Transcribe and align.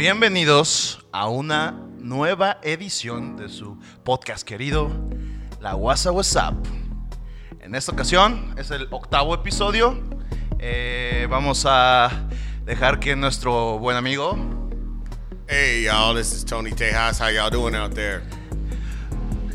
Bienvenidos 0.00 1.04
a 1.12 1.28
una 1.28 1.72
nueva 1.98 2.56
edición 2.62 3.36
de 3.36 3.50
su 3.50 3.78
podcast 4.02 4.48
querido, 4.48 4.90
La 5.60 5.76
WhatsApp 5.76 6.14
WhatsApp. 6.14 6.54
En 7.60 7.74
esta 7.74 7.92
ocasión 7.92 8.54
es 8.56 8.70
el 8.70 8.88
octavo 8.92 9.34
episodio. 9.34 10.02
Eh, 10.58 11.26
vamos 11.28 11.66
a 11.68 12.30
dejar 12.64 12.98
que 12.98 13.14
nuestro 13.14 13.78
buen 13.78 13.98
amigo, 13.98 14.38
Hey 15.46 15.84
y'all, 15.84 16.16
this 16.16 16.32
is 16.32 16.46
Tony 16.46 16.72
Tejas. 16.72 17.20
How 17.20 17.28
y'all 17.28 17.50
doing 17.50 17.74
out 17.74 17.92
there? 17.92 18.22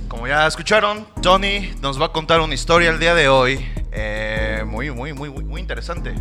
como 0.08 0.28
ya 0.28 0.46
escucharon, 0.46 1.08
Tony 1.24 1.74
nos 1.82 2.00
va 2.00 2.06
a 2.06 2.12
contar 2.12 2.40
una 2.42 2.54
historia 2.54 2.92
el 2.92 3.00
día 3.00 3.16
de 3.16 3.30
hoy. 3.30 3.66
eh, 3.92 4.64
muy, 4.64 4.92
muy, 4.92 5.12
muy, 5.12 5.32
muy, 5.32 5.60
interesante. 5.60 6.14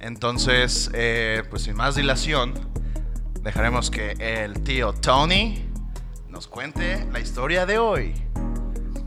Entonces, 0.00 0.90
eh, 0.92 1.42
pues 1.48 1.62
sin 1.62 1.74
más 1.74 1.94
dilación, 1.94 2.74
dejaremos 3.44 3.90
que 3.90 4.14
el 4.18 4.54
tío 4.64 4.92
Tony 4.92 5.64
nos 6.28 6.46
cuente 6.46 7.06
la 7.12 7.20
historia 7.20 7.66
de 7.66 7.78
hoy. 7.78 8.14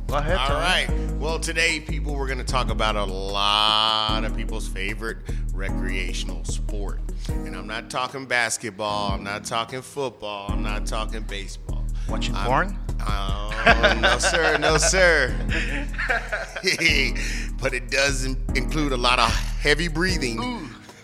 Go 0.08 0.16
ahead, 0.16 0.38
All 0.38 0.62
right. 0.62 0.88
Well, 1.20 1.38
today, 1.38 1.82
people, 1.82 2.16
we're 2.16 2.28
going 2.28 2.38
to 2.38 2.46
talk 2.46 2.70
about 2.70 2.96
a 2.96 3.04
lot 3.04 4.24
of 4.24 4.34
people's 4.38 4.66
favorite 4.66 5.18
recreational 5.54 6.46
sport. 6.46 7.02
And 7.28 7.54
I'm 7.54 7.68
not 7.68 7.90
talking 7.90 8.26
basketball. 8.26 9.12
I'm 9.12 9.24
not 9.24 9.44
talking 9.44 9.82
football. 9.82 10.50
I'm 10.50 10.64
not 10.64 10.86
talking 10.86 11.24
baseball. 11.24 11.84
Watching 12.08 12.36
I'm- 12.36 12.48
porn? 12.48 12.80
Oh, 13.06 13.98
no, 14.00 14.18
sir. 14.18 14.58
No, 14.58 14.78
sir. 14.78 15.36
but 17.62 17.74
it 17.74 17.92
does 17.92 18.24
in- 18.24 18.42
include 18.56 18.94
a 18.94 18.98
lot 18.98 19.20
of 19.20 19.30
heavy 19.60 19.90
breathing. 19.90 20.40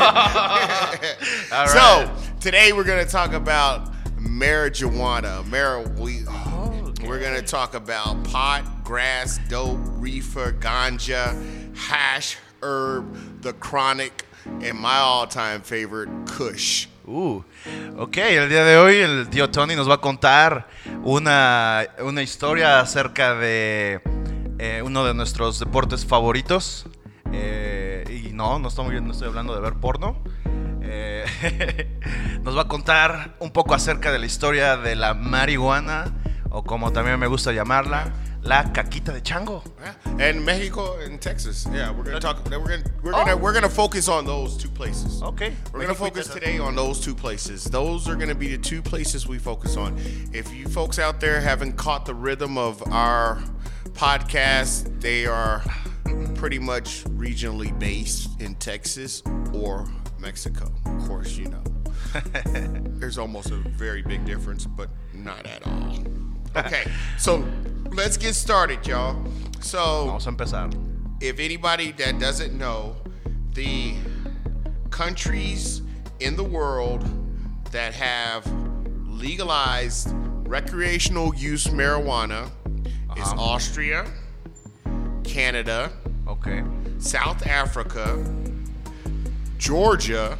All 0.00 1.66
So 1.66 1.78
right. 1.78 2.23
Today 2.44 2.74
we're 2.74 2.84
gonna 2.84 3.06
talk 3.06 3.32
about 3.32 3.90
marijuana. 4.18 5.42
Mar- 5.46 5.80
we, 5.96 6.26
okay. 6.28 7.08
We're 7.08 7.18
gonna 7.18 7.40
talk 7.40 7.72
about 7.72 8.22
pot, 8.24 8.84
grass, 8.84 9.40
dope, 9.48 9.78
reefer, 9.98 10.52
ganja, 10.52 11.34
hash, 11.74 12.36
herb, 12.62 13.40
the 13.40 13.54
chronic, 13.54 14.26
and 14.60 14.78
my 14.78 14.98
all-time 14.98 15.62
favorite, 15.62 16.10
Kush. 16.26 16.86
Uh, 17.08 17.40
ok, 17.96 18.18
el 18.18 18.50
día 18.50 18.62
de 18.66 18.76
hoy 18.76 18.96
el 18.96 19.30
tío 19.30 19.48
Tony 19.50 19.74
nos 19.74 19.88
va 19.88 19.94
a 19.94 20.00
contar 20.02 20.68
una, 21.02 21.86
una 22.00 22.20
historia 22.20 22.80
acerca 22.80 23.34
de 23.36 24.02
eh, 24.58 24.82
uno 24.84 25.06
de 25.06 25.14
nuestros 25.14 25.58
deportes 25.58 26.04
favoritos. 26.04 26.84
Eh, 27.32 28.04
y 28.26 28.34
no, 28.34 28.58
no 28.58 28.68
estoy, 28.68 29.00
no 29.00 29.12
estoy 29.12 29.28
hablando 29.28 29.54
de 29.54 29.62
ver 29.62 29.80
porno. 29.80 30.22
Eh, 30.86 31.86
nos 32.42 32.56
va 32.56 32.62
a 32.62 32.68
contar 32.68 33.36
un 33.40 33.50
poco 33.50 33.74
acerca 33.74 34.12
de 34.12 34.18
la 34.18 34.26
historia 34.26 34.76
de 34.76 34.94
la 34.96 35.14
marihuana, 35.14 36.12
o 36.50 36.62
como 36.62 36.92
también 36.92 37.18
me 37.18 37.26
gusta 37.26 37.52
llamarla, 37.52 38.12
la 38.42 38.72
caquita 38.72 39.12
de 39.12 39.22
chango. 39.22 39.62
And 40.20 40.44
Mexico 40.44 40.98
and 41.04 41.18
Texas. 41.20 41.66
Yeah, 41.72 41.90
we're 41.90 42.04
gonna 42.04 42.20
talk. 42.20 42.44
We're 42.50 42.58
gonna 42.58 42.82
we're 43.02 43.14
Oh. 43.14 43.24
gonna 43.24 43.36
we're 43.36 43.54
gonna 43.54 43.68
focus 43.70 44.08
on 44.08 44.26
those 44.26 44.56
two 44.58 44.68
places. 44.68 45.22
Ok. 45.22 45.52
We're 45.72 45.80
gonna 45.80 45.94
México 45.94 45.96
focus 45.96 46.28
today 46.28 46.58
on 46.58 46.76
those 46.76 47.00
two 47.00 47.14
places. 47.14 47.64
Those 47.64 48.06
are 48.08 48.14
gonna 48.16 48.34
be 48.34 48.48
the 48.54 48.58
two 48.58 48.82
places 48.82 49.26
we 49.26 49.38
focus 49.38 49.76
on. 49.78 49.96
If 50.32 50.52
you 50.52 50.68
folks 50.68 50.98
out 50.98 51.18
there 51.20 51.40
haven't 51.40 51.76
caught 51.78 52.04
the 52.04 52.14
rhythm 52.14 52.58
of 52.58 52.82
our 52.92 53.38
podcast, 53.94 55.00
they 55.00 55.24
are 55.26 55.62
pretty 56.34 56.58
much 56.58 57.04
regionally 57.16 57.72
based 57.78 58.28
in 58.40 58.54
Texas 58.56 59.22
or 59.54 59.88
Mexico. 60.24 60.72
Of 60.86 61.06
course, 61.08 61.36
you 61.36 61.48
know. 61.48 61.62
There's 62.98 63.18
almost 63.18 63.50
a 63.50 63.56
very 63.56 64.02
big 64.02 64.24
difference, 64.24 64.66
but 64.66 64.88
not 65.12 65.46
at 65.46 65.66
all. 65.66 65.98
Okay, 66.56 66.84
so 67.18 67.44
let's 67.94 68.16
get 68.16 68.32
started, 68.32 68.86
y'all. 68.86 69.20
So 69.60 70.04
Vamos 70.06 70.26
a 70.26 70.28
empezar. 70.28 70.70
if 71.20 71.40
anybody 71.40 71.90
that 71.98 72.20
doesn't 72.20 72.56
know, 72.56 72.94
the 73.54 73.94
countries 74.90 75.82
in 76.20 76.36
the 76.36 76.44
world 76.44 77.02
that 77.72 77.92
have 77.94 78.46
legalized 79.08 80.10
recreational 80.46 81.34
use 81.34 81.66
marijuana 81.66 82.46
is 83.16 83.22
Uh-huh. 83.26 83.34
Austria, 83.40 84.06
Canada, 85.24 85.90
Ok. 86.28 86.62
South 87.00 87.44
Africa, 87.48 88.14
Georgia, 89.58 90.38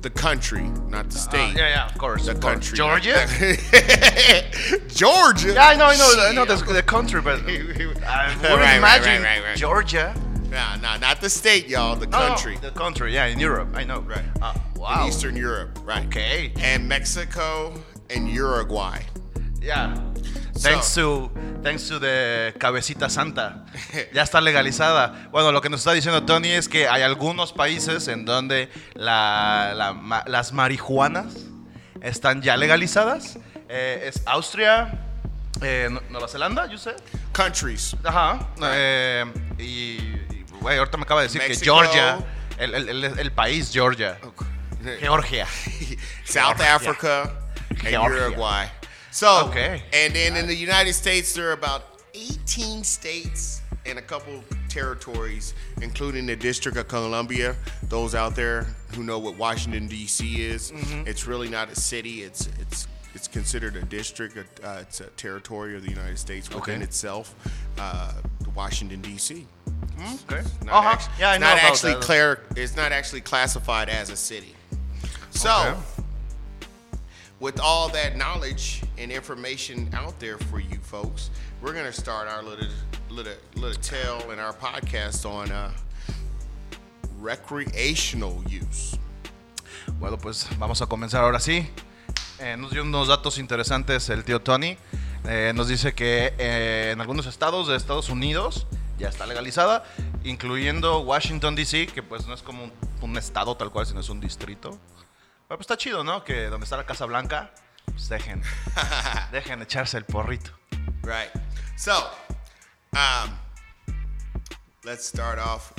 the 0.00 0.10
country, 0.10 0.62
not 0.88 1.08
the 1.10 1.16
Ah, 1.18 1.20
state. 1.20 1.56
yeah, 1.56 1.68
yeah, 1.68 1.86
of 1.86 1.96
course. 1.98 2.26
The 2.26 2.32
of 2.32 2.40
course. 2.40 2.54
country. 2.54 2.76
Georgia? 2.76 3.26
Georgia. 4.88 5.54
Yeah, 5.54 5.66
I 5.68 5.76
know, 5.76 5.86
I 5.86 5.96
know, 5.96 6.14
I 6.18 6.32
know 6.32 6.44
the, 6.44 6.56
the 6.72 6.82
country, 6.82 7.20
but 7.22 7.40
I 7.46 7.46
wouldn't 7.46 8.02
Right, 8.02 8.42
right, 8.42 8.76
imagine 8.78 9.22
right, 9.22 9.42
right. 9.42 9.56
Georgia. 9.56 10.14
Nah, 10.50 10.76
nah, 10.76 10.96
not 10.98 11.20
the 11.20 11.30
state, 11.30 11.68
y'all. 11.68 11.96
The 11.96 12.06
No, 12.06 12.18
no, 12.20 12.28
country. 12.28 12.56
the 12.60 12.70
country, 12.70 13.14
yeah, 13.14 13.26
in 13.26 13.40
Europe, 13.40 13.70
I 13.74 13.82
know. 13.84 14.00
Right. 14.00 14.22
Ah, 14.40 14.54
wow. 14.76 15.02
In 15.02 15.08
Eastern 15.08 15.36
Europe, 15.36 15.78
right. 15.82 16.06
Okay. 16.06 16.52
And 16.60 16.88
Mexico 16.88 17.74
and 18.10 18.28
Uruguay. 18.28 19.02
Yeah. 19.60 19.98
Thanks 20.62 20.94
to, 20.94 21.30
thanks 21.62 21.88
to 21.88 21.98
the 21.98 22.54
cabecita 22.58 23.08
santa. 23.10 23.64
Ya 24.14 24.22
está 24.22 24.40
legalizada. 24.40 25.28
Bueno, 25.30 25.52
lo 25.52 25.60
que 25.60 25.68
nos 25.68 25.80
está 25.80 25.92
diciendo 25.92 26.22
Tony 26.24 26.50
es 26.50 26.68
que 26.68 26.88
hay 26.88 27.02
algunos 27.02 27.52
países 27.52 28.08
en 28.08 28.24
donde 28.24 28.70
la, 28.94 29.72
la 29.74 29.92
ma- 29.92 30.24
las 30.26 30.52
marihuanas 30.52 31.34
están 32.00 32.40
ya 32.42 32.56
legalizadas. 32.56 33.38
Eh, 33.68 34.04
es 34.14 34.22
Austria, 34.26 35.00
eh, 35.62 35.88
Nu- 35.90 36.00
Nueva 36.10 36.28
Zelanda, 36.28 36.66
you 36.70 36.78
said? 36.78 36.96
Countries. 37.32 37.96
Ajá. 38.04 38.38
Eh, 38.62 39.24
y, 39.58 39.64
y, 39.64 40.44
güey, 40.60 40.78
ahorita 40.78 40.96
me 40.96 41.02
acaba 41.02 41.20
de 41.22 41.26
decir 41.28 41.40
que. 41.42 41.56
Georgia, 41.56 42.18
el, 42.58 42.74
el- 42.74 42.88
el- 43.04 43.18
el 43.18 43.32
país 43.32 43.70
Georgia, 43.72 44.18
Georgia. 45.00 45.46
South 46.24 46.56
Georgia. 46.58 46.74
Africa 46.74 47.22
and 47.70 47.88
Georgia. 47.88 48.26
Uruguay. 48.28 48.68
So, 49.14 49.46
Okay. 49.46 49.80
and 49.92 50.12
then 50.12 50.34
in 50.36 50.48
the 50.48 50.54
United 50.56 50.92
States, 50.92 51.34
there 51.34 51.48
are 51.48 51.52
about 51.52 52.00
18 52.14 52.82
states 52.82 53.62
and 53.86 53.96
a 53.96 54.02
couple 54.02 54.42
territories, 54.68 55.54
including 55.80 56.26
the 56.26 56.34
District 56.34 56.76
of 56.76 56.88
Columbia. 56.88 57.54
Those 57.84 58.16
out 58.16 58.34
there 58.34 58.66
who 58.96 59.04
know 59.04 59.20
what 59.20 59.36
Washington 59.36 59.86
D.C. 59.86 60.42
is, 60.42 60.72
Mm-hmm. 60.72 61.06
it's 61.06 61.28
really 61.28 61.48
not 61.48 61.70
a 61.70 61.76
city. 61.76 62.24
It's 62.24 62.48
it's 62.60 62.88
it's 63.14 63.28
considered 63.28 63.76
a 63.76 63.82
district. 63.82 64.36
Uh, 64.64 64.78
it's 64.80 65.00
a 65.00 65.06
territory 65.10 65.76
of 65.76 65.84
the 65.84 65.90
United 65.90 66.18
States 66.18 66.48
within 66.48 66.74
Okay. 66.76 66.82
itself. 66.82 67.36
Uh, 67.78 68.12
Washington 68.56 69.00
D.C. 69.00 69.46
Okay. 70.28 70.42
Not 70.64 70.74
Uh-huh. 70.74 70.88
act- 70.88 71.08
Yeah, 71.20 71.30
I 71.30 71.34
it's 71.34 71.40
know 71.40 71.46
not 71.54 71.58
actually 71.62 71.94
that. 71.94 72.02
clar- 72.02 72.40
It's 72.56 72.74
not 72.74 72.90
actually 72.90 73.20
classified 73.20 73.88
as 73.88 74.10
a 74.10 74.16
city. 74.16 74.56
So, 75.30 75.52
Okay. 75.52 75.80
with 77.38 77.60
all 77.60 77.88
that 77.90 78.16
knowledge 78.16 78.82
and 78.98 79.10
information 79.10 79.88
out 79.94 80.18
there 80.18 80.38
for 80.38 80.60
you 80.60 80.78
folks, 80.82 81.30
we're 81.62 81.72
gonna 81.72 81.92
start 81.92 82.28
our 82.28 82.42
little 82.42 82.68
little 83.10 83.34
little 83.56 83.80
tale 83.80 84.30
in 84.30 84.38
our 84.38 84.52
podcast 84.52 85.24
on 85.24 85.50
uh, 85.50 85.70
recreational 87.20 88.42
use. 88.48 88.98
Bueno, 89.98 90.18
pues 90.18 90.48
vamos 90.58 90.82
a 90.82 90.86
comenzar 90.86 91.24
ahora 91.24 91.40
sí. 91.40 91.66
Eh, 92.38 92.56
nos 92.58 92.72
dio 92.72 92.82
unos 92.82 93.08
datos 93.08 93.38
interesantes 93.38 94.08
el 94.10 94.24
tío 94.24 94.40
Tony. 94.40 94.76
Eh, 95.26 95.52
nos 95.54 95.68
dice 95.68 95.94
que 95.94 96.34
eh, 96.38 96.90
en 96.92 97.00
algunos 97.00 97.26
estados 97.26 97.68
de 97.68 97.76
Estados 97.76 98.10
Unidos 98.10 98.66
ya 98.98 99.08
está 99.08 99.26
legalizada, 99.26 99.84
incluyendo 100.22 101.00
Washington 101.00 101.54
DC, 101.54 101.86
que 101.88 102.02
pues 102.02 102.26
no 102.26 102.34
es 102.34 102.42
como 102.42 102.64
un, 102.64 102.72
un 103.00 103.16
estado 103.16 103.56
tal 103.56 103.70
cual, 103.70 103.86
sino 103.86 104.00
es 104.00 104.08
un 104.08 104.20
distrito. 104.20 104.70
Pero 105.48 105.58
pues 105.58 105.60
está 105.60 105.76
chido, 105.76 106.04
¿no? 106.04 106.24
Que 106.24 106.46
donde 106.46 106.64
está 106.64 106.76
la 106.76 106.86
Casa 106.86 107.06
Blanca, 107.06 107.54
pues 107.86 108.08
dejen, 108.08 108.42
dejen 109.32 109.60
echarse 109.60 109.94
el 109.94 110.02
porrito. 110.02 110.50
Right. 111.02 111.30
So, 111.76 112.06
um, 112.96 113.30
let's 114.84 115.04
start 115.04 115.38
off. 115.38 115.72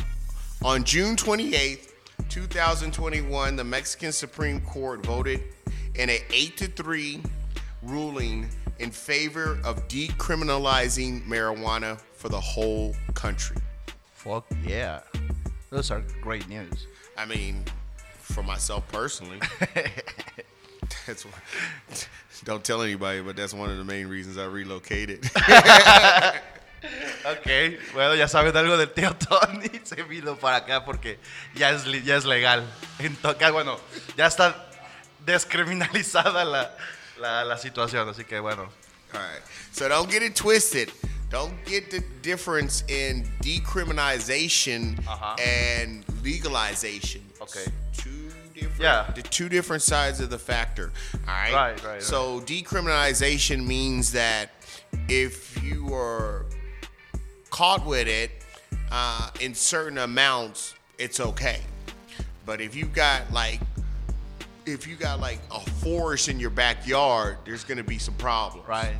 On 0.63 0.83
June 0.83 1.15
28th, 1.15 1.91
2021, 2.29 3.55
the 3.55 3.63
Mexican 3.63 4.11
Supreme 4.11 4.61
Court 4.61 5.05
voted 5.05 5.43
in 5.95 6.09
a 6.09 6.19
8 6.31 6.57
to 6.57 6.67
3 6.67 7.21
ruling 7.83 8.49
in 8.79 8.91
favor 8.91 9.59
of 9.63 9.87
decriminalizing 9.87 11.25
marijuana 11.27 11.99
for 12.13 12.29
the 12.29 12.39
whole 12.39 12.95
country. 13.13 13.57
Fuck 14.13 14.45
yeah. 14.65 15.01
Those 15.69 15.91
are 15.91 16.03
great 16.21 16.47
news. 16.49 16.87
I 17.17 17.25
mean, 17.25 17.63
for 18.17 18.43
myself 18.43 18.87
personally, 18.91 19.39
that's 21.05 21.25
what, 21.25 21.33
don't 22.43 22.63
tell 22.63 22.81
anybody, 22.81 23.21
but 23.21 23.35
that's 23.35 23.53
one 23.53 23.69
of 23.69 23.77
the 23.77 23.83
main 23.83 24.07
reasons 24.07 24.37
I 24.37 24.45
relocated. 24.45 25.29
Ok, 27.25 27.47
bueno, 27.95 28.13
ya 28.13 28.27
saben 28.27 28.55
algo 28.55 28.77
del 28.77 28.93
tío 28.93 29.15
Tony. 29.17 29.69
Se 29.83 30.03
vino 30.03 30.35
para 30.35 30.57
acá 30.57 30.85
porque 30.85 31.17
ya 31.55 31.71
es, 31.71 31.83
ya 32.05 32.15
es 32.17 32.25
legal. 32.25 32.63
En 32.99 33.15
to- 33.15 33.29
acá, 33.29 33.49
bueno, 33.51 33.79
ya 34.15 34.27
está 34.27 34.67
descriminalizada 35.25 36.45
la, 36.45 36.77
la, 37.19 37.43
la 37.43 37.57
situación. 37.57 38.07
Así 38.07 38.23
que 38.23 38.39
bueno. 38.39 38.69
All 39.13 39.19
right. 39.19 39.41
So 39.71 39.89
don't 39.89 40.11
get 40.11 40.21
it 40.21 40.35
twisted. 40.35 40.91
Don't 41.31 41.55
get 41.65 41.89
the 41.89 42.01
difference 42.21 42.83
in 42.87 43.23
decriminalization 43.41 44.99
Uh-huh. 45.07 45.35
and 45.43 46.05
legalization. 46.23 47.21
Okay. 47.41 47.65
Two 47.97 48.24
different, 48.55 48.79
Yeah. 48.81 49.11
the 49.15 49.21
two 49.21 49.49
different 49.49 49.83
sides 49.83 50.19
of 50.19 50.29
the 50.29 50.39
factor. 50.39 50.91
All 51.27 51.33
right. 51.33 51.53
Right, 51.53 51.83
right, 51.83 52.03
So 52.03 52.41
decriminalization 52.41 53.65
means 53.65 54.11
that 54.13 54.51
if 55.07 55.61
you 55.63 55.93
are 55.93 56.45
caught 57.49 57.85
with 57.85 58.07
it 58.07 58.31
uh, 58.91 59.29
in 59.39 59.53
certain 59.53 59.97
amounts, 59.97 60.73
it's 60.97 61.19
okay. 61.19 61.61
But 62.45 62.61
if 62.61 62.75
you 62.75 62.85
got 62.85 63.31
like 63.31 63.59
if 64.65 64.87
you 64.87 64.95
got 64.95 65.19
like 65.19 65.39
a 65.51 65.59
forest 65.59 66.27
in 66.27 66.39
your 66.39 66.49
backyard, 66.49 67.37
there's 67.45 67.63
going 67.63 67.77
to 67.77 67.83
be 67.83 67.99
some 67.99 68.15
problems. 68.15 68.67
Right. 68.67 68.95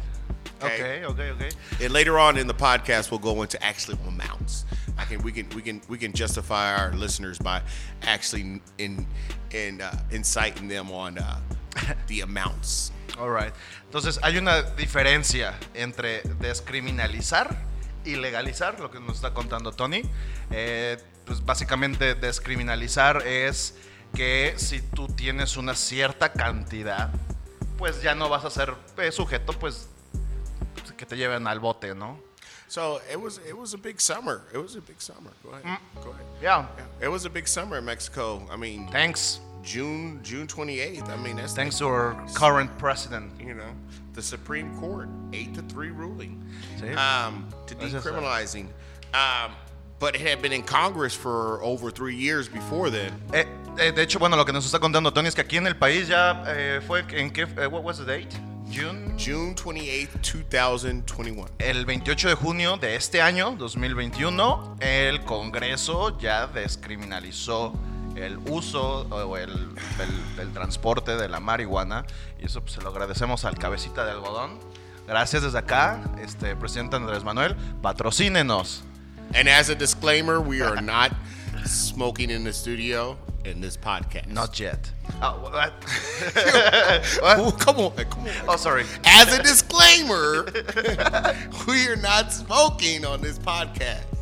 Okay. 0.61 1.03
Ok, 1.03 1.21
ok, 1.31 1.31
ok. 1.31 1.49
And 1.83 1.91
later 1.93 2.19
on 2.19 2.37
in 2.37 2.45
the 2.47 2.53
podcast, 2.53 3.09
we'll 3.11 3.19
go 3.19 3.41
into 3.41 3.61
actual 3.63 3.97
amounts. 4.07 4.63
I 5.05 5.07
can 5.07 5.23
we 5.23 5.31
can 5.31 5.47
we 5.55 5.61
can 5.61 5.81
we 5.87 5.97
can 5.97 6.13
justify 6.13 6.75
our 6.75 6.91
listeners 6.93 7.37
by 7.37 7.61
actually 8.01 8.61
in 8.77 9.05
in 9.51 9.81
uh, 9.81 9.91
inciting 10.11 10.67
them 10.67 10.91
on 10.91 11.17
uh, 11.17 11.39
the 12.07 12.21
amounts. 12.21 12.91
Alright. 13.17 13.53
Entonces, 13.85 14.19
hay 14.23 14.37
una 14.37 14.63
diferencia 14.63 15.53
entre 15.73 16.21
descriminalizar 16.39 17.55
y 18.03 18.15
legalizar, 18.15 18.79
lo 18.79 18.91
que 18.91 18.99
nos 18.99 19.17
está 19.17 19.33
contando 19.33 19.71
Tony. 19.71 20.01
Eh, 20.51 20.97
pues 21.25 21.43
básicamente, 21.45 22.15
descriminalizar 22.15 23.25
es 23.25 23.75
que 24.13 24.55
si 24.57 24.81
tú 24.81 25.07
tienes 25.07 25.55
una 25.55 25.75
cierta 25.75 26.33
cantidad, 26.33 27.09
pues 27.77 28.01
ya 28.01 28.15
no 28.15 28.27
vas 28.27 28.43
a 28.43 28.49
ser 28.49 28.73
eh, 28.97 29.11
sujeto, 29.11 29.53
pues 29.53 29.89
que 30.97 31.05
te 31.05 31.15
lleven 31.15 31.47
al 31.47 31.59
bote, 31.59 31.93
¿no? 31.95 32.19
So 32.67 32.99
it 33.11 33.19
was 33.19 33.39
it 33.47 33.57
was 33.57 33.73
a 33.73 33.77
big 33.77 34.01
summer. 34.01 34.41
It 34.53 34.57
was 34.57 34.75
a 34.75 34.81
big 34.81 35.01
summer. 35.01 35.31
Go 35.43 35.51
ahead. 35.51 35.79
Go 36.03 36.11
ahead. 36.11 36.25
Yeah. 36.41 36.65
It 37.01 37.07
was 37.07 37.25
a 37.25 37.29
big 37.29 37.47
summer 37.47 37.77
in 37.77 37.85
Mexico. 37.85 38.41
I 38.49 38.55
mean, 38.55 38.87
Thanks. 38.87 39.39
June 39.63 40.19
June 40.23 40.47
28th. 40.47 41.09
I 41.09 41.17
mean, 41.17 41.37
that's 41.37 41.53
Thanks 41.53 41.79
to 41.79 41.87
our 41.87 42.15
current 42.35 42.75
president. 42.77 43.31
you 43.39 43.55
know, 43.55 43.71
the 44.13 44.21
Supreme 44.21 44.77
Court 44.77 45.09
eight 45.33 45.53
to 45.55 45.61
three 45.63 45.89
ruling 45.89 46.43
um, 46.97 47.47
to 47.67 47.75
decriminalizing. 47.75 48.67
Um, 49.13 49.51
but 49.97 50.15
it 50.15 50.21
had 50.21 50.41
been 50.41 50.51
in 50.51 50.61
Congress 50.61 51.15
for 51.15 51.63
over 51.63 51.89
three 51.89 52.15
years 52.15 52.47
before 52.49 52.89
then. 52.89 53.13
Eh, 53.33 53.45
eh, 53.79 53.91
de 53.91 54.01
hecho, 54.03 54.19
bueno, 54.19 54.35
lo 54.35 54.43
que 54.43 54.53
nos 54.53 54.65
está 54.65 54.79
contando 54.79 55.11
Tony 55.11 55.27
es 55.27 55.35
que 55.35 55.41
aquí 55.41 55.57
en 55.57 55.67
el 55.67 55.75
país 55.75 56.07
ya 56.07 56.43
eh, 56.47 56.81
fue 56.85 57.03
en 57.11 57.31
qué, 57.31 57.47
eh, 57.57 57.67
what 57.67 57.83
was 57.83 57.97
the 57.97 58.05
date? 58.05 58.35
June. 58.71 59.13
June 59.17 59.55
28th, 59.55 60.47
2021. 60.49 61.45
El 61.59 61.85
28 61.85 62.29
de 62.29 62.35
junio 62.35 62.77
de 62.77 62.95
este 62.95 63.21
año, 63.21 63.55
2021, 63.57 64.77
el 64.79 65.23
Congreso 65.23 66.17
ya 66.19 66.47
descriminalizó 66.47 67.73
el 68.15 68.37
uso 68.49 69.01
o 69.09 69.37
el, 69.37 69.49
el- 69.51 70.39
el 70.39 70.53
transporte 70.53 71.15
de 71.15 71.27
la 71.29 71.39
marihuana 71.39 72.05
y 72.39 72.45
eso 72.45 72.61
pues, 72.61 72.73
se 72.73 72.81
lo 72.81 72.89
agradecemos 72.89 73.45
al 73.45 73.57
cabecita 73.57 74.05
de 74.05 74.11
algodón. 74.11 74.59
Gracias 75.07 75.43
desde 75.43 75.59
acá, 75.59 76.01
este 76.21 76.55
presidente 76.55 76.95
Andrés 76.95 77.23
Manuel, 77.23 77.55
patrocínenos. 77.81 78.83
And 79.35 79.47
as 79.49 79.69
a 79.69 79.75
disclaimer, 79.75 80.39
we 80.39 80.61
are 80.63 80.81
not 80.81 81.11
smoking 81.65 82.29
in 82.29 82.43
the 82.43 82.53
studio 82.53 83.17
in 83.45 83.61
this 83.61 83.77
podcast. 83.77 84.27
Not 84.27 84.59
yet. 84.59 84.91
Oh, 85.21 85.39
what? 85.41 85.73
Come 87.59 87.77
on, 87.79 87.91
come 88.05 88.23
on. 88.23 88.29
Oh, 88.47 88.55
sorry. 88.57 88.85
As 89.05 89.37
a 89.37 89.41
disclaimer, 89.41 90.45
we 91.67 91.87
are 91.87 91.95
not 91.95 92.33
smoking 92.33 93.05
on 93.05 93.21
this 93.21 93.39
podcast. 93.39 94.03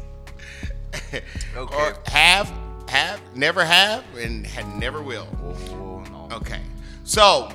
Okay. 1.56 1.76
Or 1.76 1.96
have, 2.08 2.52
have, 2.88 3.20
never 3.36 3.64
have, 3.66 4.04
and 4.18 4.46
had 4.46 4.68
never 4.78 5.02
will. 5.02 5.28
Oh, 5.72 6.04
no. 6.12 6.36
Okay. 6.38 6.62
So 7.04 7.52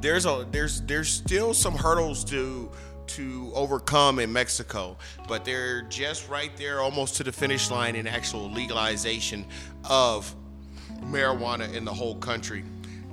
there's 0.00 0.26
a 0.26 0.46
there's 0.50 0.82
there's 0.82 1.08
still 1.08 1.54
some 1.54 1.74
hurdles 1.74 2.24
to 2.24 2.70
to 3.08 3.50
overcome 3.54 4.18
in 4.18 4.32
Mexico, 4.32 4.96
but 5.28 5.44
they're 5.44 5.82
just 5.82 6.28
right 6.28 6.50
there 6.56 6.80
almost 6.80 7.16
to 7.16 7.24
the 7.24 7.32
finish 7.32 7.70
line 7.70 7.96
in 7.96 8.06
actual 8.06 8.50
legalization 8.50 9.46
of 9.88 10.34
marijuana 11.04 11.72
in 11.74 11.84
the 11.84 11.92
whole 11.92 12.16
country. 12.16 12.64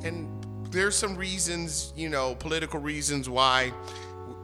And 0.04 0.28
there's 0.72 0.96
some 0.96 1.16
reasons, 1.16 1.94
you 1.96 2.10
know, 2.10 2.36
political 2.36 2.80
reasons 2.80 3.30
why 3.30 3.72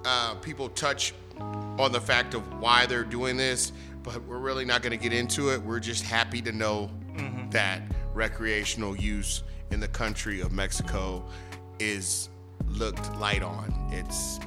uh, 0.05 0.35
people 0.35 0.69
touch 0.69 1.13
on 1.39 1.91
the 1.91 2.01
fact 2.01 2.33
of 2.33 2.59
why 2.59 2.85
they're 2.85 3.03
doing 3.03 3.37
this, 3.37 3.71
but 4.03 4.23
we're 4.25 4.37
really 4.37 4.65
not 4.65 4.81
going 4.81 4.97
to 4.97 5.01
get 5.01 5.13
into 5.13 5.49
it. 5.49 5.61
We're 5.61 5.79
just 5.79 6.03
happy 6.03 6.41
to 6.43 6.51
know 6.51 6.89
that 7.51 7.81
recreational 8.13 8.95
use 8.95 9.43
in 9.71 9.79
the 9.79 9.87
country 9.87 10.41
of 10.41 10.51
Mexico 10.51 11.25
is 11.79 12.29
looked 12.67 13.15
light 13.15 13.43
on. 13.43 13.73
It's 13.91 14.39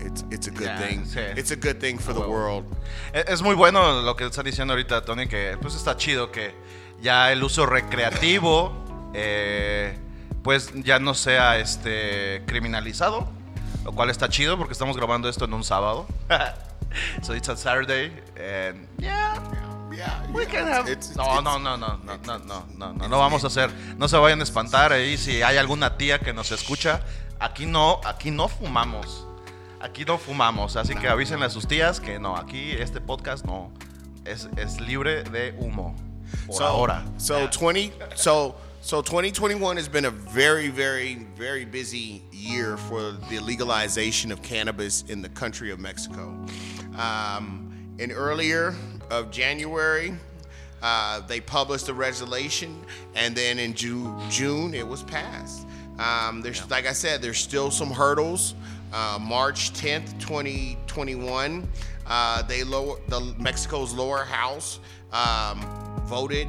it's 0.00 0.24
it's 0.30 0.46
a 0.48 0.50
good 0.50 0.66
Yeah, 0.66 0.78
thing. 0.78 1.04
sí. 1.06 1.20
It's 1.36 1.50
a 1.50 1.56
good 1.56 1.78
thing 1.80 1.98
for 1.98 2.12
the 2.14 2.20
world. 2.20 2.64
Es 3.12 3.24
es 3.28 3.42
muy 3.42 3.54
bueno 3.54 4.02
lo 4.02 4.14
que 4.16 4.24
está 4.26 4.42
diciendo 4.42 4.72
ahorita 4.74 5.04
Tony, 5.04 5.26
que 5.26 5.56
pues 5.60 5.74
está 5.74 5.96
chido 5.96 6.30
que 6.30 6.54
ya 7.02 7.32
el 7.32 7.42
uso 7.42 7.66
recreativo 7.66 8.72
eh, 9.14 9.96
pues 10.42 10.70
ya 10.84 10.98
no 10.98 11.14
sea 11.14 11.58
este 11.58 12.42
criminalizado, 12.46 13.28
lo 13.84 13.92
cual 13.92 14.10
está 14.10 14.28
chido 14.28 14.56
porque 14.58 14.72
estamos 14.72 14.96
grabando 14.96 15.28
esto 15.28 15.44
en 15.44 15.54
un 15.54 15.64
sábado. 15.64 16.06
so 17.22 17.34
it's 17.34 17.48
a 17.48 17.56
Saturday 17.56 18.12
and 18.36 18.86
yeah, 18.98 19.34
Yeah, 19.96 20.26
we 20.32 20.44
can 20.44 20.66
it's- 20.66 20.76
have 20.76 20.90
it's- 20.90 21.16
No, 21.16 21.22
it's- 21.24 21.42
no, 21.44 21.58
no, 21.58 21.76
no, 21.76 21.98
no, 21.98 22.16
no, 22.26 22.38
no, 22.38 22.66
no, 22.76 22.92
no, 22.92 23.08
no 23.08 23.18
vamos 23.18 23.44
a 23.44 23.46
hacer. 23.46 23.70
No 23.96 24.08
se 24.08 24.16
vayan 24.16 24.40
a 24.40 24.42
espantar 24.42 24.92
ahí 24.92 25.16
si 25.16 25.40
hay 25.42 25.56
alguna 25.56 25.96
tía 25.96 26.18
que 26.18 26.32
nos 26.32 26.50
escucha. 26.50 27.00
Aquí 27.40 27.66
no, 27.66 28.00
aquí 28.04 28.30
no 28.30 28.48
fumamos. 28.48 29.26
Aquí 29.80 30.04
no 30.04 30.16
fumamos, 30.16 30.76
así 30.76 30.94
que 30.94 31.08
avísenle 31.08 31.44
a 31.44 31.50
sus 31.50 31.66
tías 31.66 32.00
que 32.00 32.18
no, 32.18 32.34
aquí 32.36 32.72
este 32.72 33.00
podcast 33.00 33.44
no 33.44 33.70
es, 34.24 34.48
es 34.56 34.80
libre 34.80 35.24
de 35.24 35.52
humo. 35.58 35.94
Por 36.46 36.56
so, 36.56 36.64
ahora. 36.64 37.04
So 37.18 37.46
20 37.48 37.92
so 38.14 38.54
so 38.80 39.02
2021 39.02 39.76
has 39.76 39.88
been 39.88 40.06
a 40.06 40.10
very 40.10 40.68
very 40.68 41.26
very 41.36 41.66
busy 41.66 42.22
year 42.32 42.78
for 42.78 43.12
the 43.28 43.38
legalization 43.40 44.32
of 44.32 44.42
cannabis 44.42 45.04
in 45.08 45.20
the 45.20 45.28
country 45.28 45.70
of 45.70 45.78
Mexico. 45.78 46.34
Um, 46.96 47.94
in 47.98 48.10
earlier 48.10 48.74
of 49.10 49.30
January, 49.30 50.14
uh, 50.82 51.20
they 51.26 51.40
published 51.40 51.88
a 51.88 51.94
resolution, 51.94 52.84
and 53.14 53.36
then 53.36 53.58
in 53.58 53.74
Ju- 53.74 54.16
June 54.30 54.74
it 54.74 54.86
was 54.86 55.02
passed. 55.02 55.66
Um, 55.98 56.40
there's 56.40 56.68
like 56.70 56.86
I 56.86 56.92
said, 56.92 57.22
there's 57.22 57.38
still 57.38 57.70
some 57.70 57.90
hurdles. 57.90 58.54
Uh, 58.92 59.18
March 59.20 59.72
10th, 59.72 60.20
2021, 60.20 61.68
uh, 62.06 62.42
they 62.42 62.62
lower 62.62 62.96
the 63.08 63.34
Mexico's 63.40 63.92
lower 63.92 64.22
house 64.22 64.78
um, 65.12 65.60
voted 66.04 66.46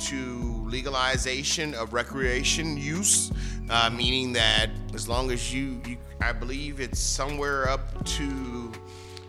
to 0.00 0.64
legalization 0.66 1.72
of 1.74 1.92
recreation 1.92 2.76
use, 2.76 3.30
uh, 3.70 3.90
meaning 3.90 4.32
that 4.32 4.70
as 4.92 5.08
long 5.08 5.30
as 5.30 5.54
you, 5.54 5.80
you, 5.86 5.96
I 6.20 6.32
believe 6.32 6.80
it's 6.80 6.98
somewhere 6.98 7.68
up 7.68 8.04
to 8.04 8.72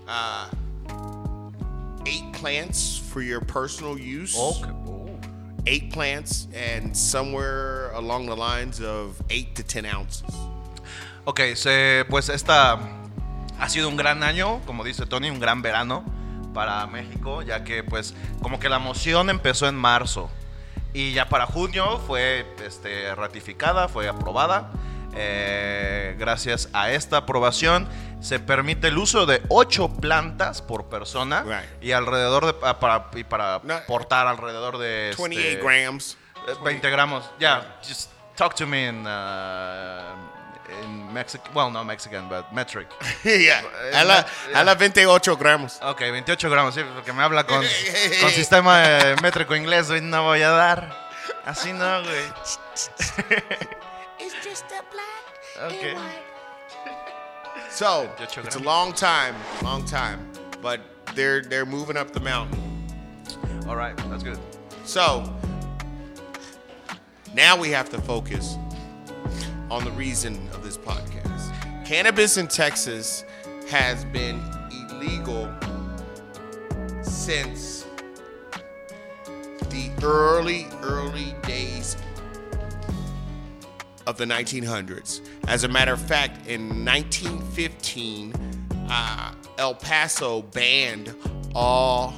uh, 0.08 0.50
eight 2.08 2.34
plants 2.34 2.98
for 2.98 3.22
your 3.22 3.42
personal 3.42 3.98
use. 3.98 4.36
Ok. 4.38 5.05
Eight 5.68 5.92
plants 5.92 6.48
and 6.54 6.96
somewhere 6.96 7.92
along 7.96 8.28
the 8.28 8.36
lines 8.36 8.80
of 8.82 9.20
eight 9.30 9.56
to 9.56 9.64
ten 9.64 9.86
ounces. 9.86 10.30
Ok, 11.26 11.42
pues 12.10 12.30
esta 12.30 12.80
ha 13.60 13.70
sido 13.70 13.90
un 13.90 13.98
gran 13.98 14.22
año, 14.22 14.62
como 14.66 14.84
dice 14.84 15.06
Tony, 15.08 15.30
un 15.30 15.40
gran 15.40 15.62
verano 15.62 16.04
para 16.54 16.86
México, 16.88 17.42
ya 17.42 17.64
que 17.64 17.84
pues 17.84 18.14
como 18.42 18.60
que 18.60 18.70
la 18.70 18.80
moción 18.80 19.30
empezó 19.30 19.68
en 19.68 19.76
marzo 19.76 20.30
y 20.94 21.14
ya 21.14 21.28
para 21.28 21.46
junio 21.46 22.00
fue 22.08 22.46
este, 22.66 23.14
ratificada, 23.16 23.88
fue 23.88 24.08
aprobada. 24.08 24.72
Eh, 25.18 26.16
gracias 26.20 26.70
a 26.74 26.92
esta 26.92 27.18
aprobación 27.18 27.88
se 28.22 28.40
permite 28.40 28.88
el 28.88 28.98
uso 28.98 29.26
de 29.26 29.42
8 29.50 29.90
plantas 30.02 30.62
por 30.62 30.86
persona 30.90 31.44
Right. 31.44 31.84
y 31.84 31.92
alrededor 31.92 32.46
de 32.46 32.54
pa- 32.54 32.80
para, 32.80 33.08
y 33.14 33.24
para 33.24 33.60
No. 33.64 33.80
portar 33.88 34.28
alrededor 34.28 34.78
de 34.78 35.12
este, 35.12 35.22
28 35.22 35.64
grams. 35.64 36.18
eh, 36.48 36.54
20 36.64 36.90
gramos. 36.90 37.30
Yeah, 37.40 37.78
just 37.88 38.10
talk 38.36 38.56
to 38.56 38.66
me 38.66 38.88
in 38.88 39.06
uh, 39.06 40.16
in 40.84 41.14
Mexican, 41.14 41.52
well, 41.56 41.72
not 41.72 41.86
Mexican, 41.86 42.28
but 42.28 42.52
metric. 42.52 42.88
yeah. 43.24 43.62
A 43.94 44.04
la, 44.04 44.26
a 44.56 44.64
la 44.64 44.74
28 44.76 45.38
gramos. 45.38 45.80
Ok, 45.84 46.00
28 46.02 46.50
gramos, 46.50 46.74
sí, 46.74 46.82
porque 46.96 47.14
me 47.14 47.22
habla 47.22 47.46
con, 47.46 47.64
con 48.22 48.30
sistema 48.32 48.84
eh, 49.00 49.16
métrico 49.22 49.56
inglés, 49.56 49.88
güey, 49.90 50.02
no 50.02 50.24
voy 50.24 50.42
a 50.42 50.50
dar. 50.50 51.06
Así 51.46 51.72
no, 51.74 52.02
güey. 52.02 52.24
It's 54.20 54.36
just 54.44 54.66
a 54.72 54.82
black 54.92 55.72
Okay. 55.72 55.96
So 57.76 58.10
it's 58.22 58.56
a 58.56 58.60
long 58.60 58.94
time, 58.94 59.36
long 59.62 59.84
time, 59.84 60.32
but 60.62 60.80
they're 61.14 61.42
they're 61.42 61.66
moving 61.66 61.98
up 61.98 62.12
the 62.12 62.22
mountain. 62.22 62.88
All 63.68 63.76
right, 63.76 63.98
that's 63.98 64.24
good. 64.24 64.40
So 64.86 65.30
now 67.34 67.60
we 67.60 67.72
have 67.72 67.90
to 67.90 68.02
focus 68.02 68.56
on 69.70 69.84
the 69.84 69.92
reason 69.92 70.36
of 70.54 70.64
this 70.64 70.78
podcast. 70.78 71.54
Cannabis 71.86 72.38
in 72.38 72.48
Texas 72.48 73.26
has 73.68 74.06
been 74.06 74.40
illegal 74.72 75.54
since 77.02 77.86
the 79.64 79.92
early, 80.02 80.66
early 80.82 81.36
days 81.44 81.98
of 84.08 84.18
the 84.18 84.26
1900s. 84.26 85.20
As 85.48 85.64
a 85.64 85.68
matter 85.68 85.94
of 85.94 86.02
fact, 86.02 86.48
in 86.48 86.84
1915, 86.86 88.34
uh, 88.90 89.32
El 89.58 89.76
Paso 89.76 90.42
banned 90.42 91.14
all 91.54 92.14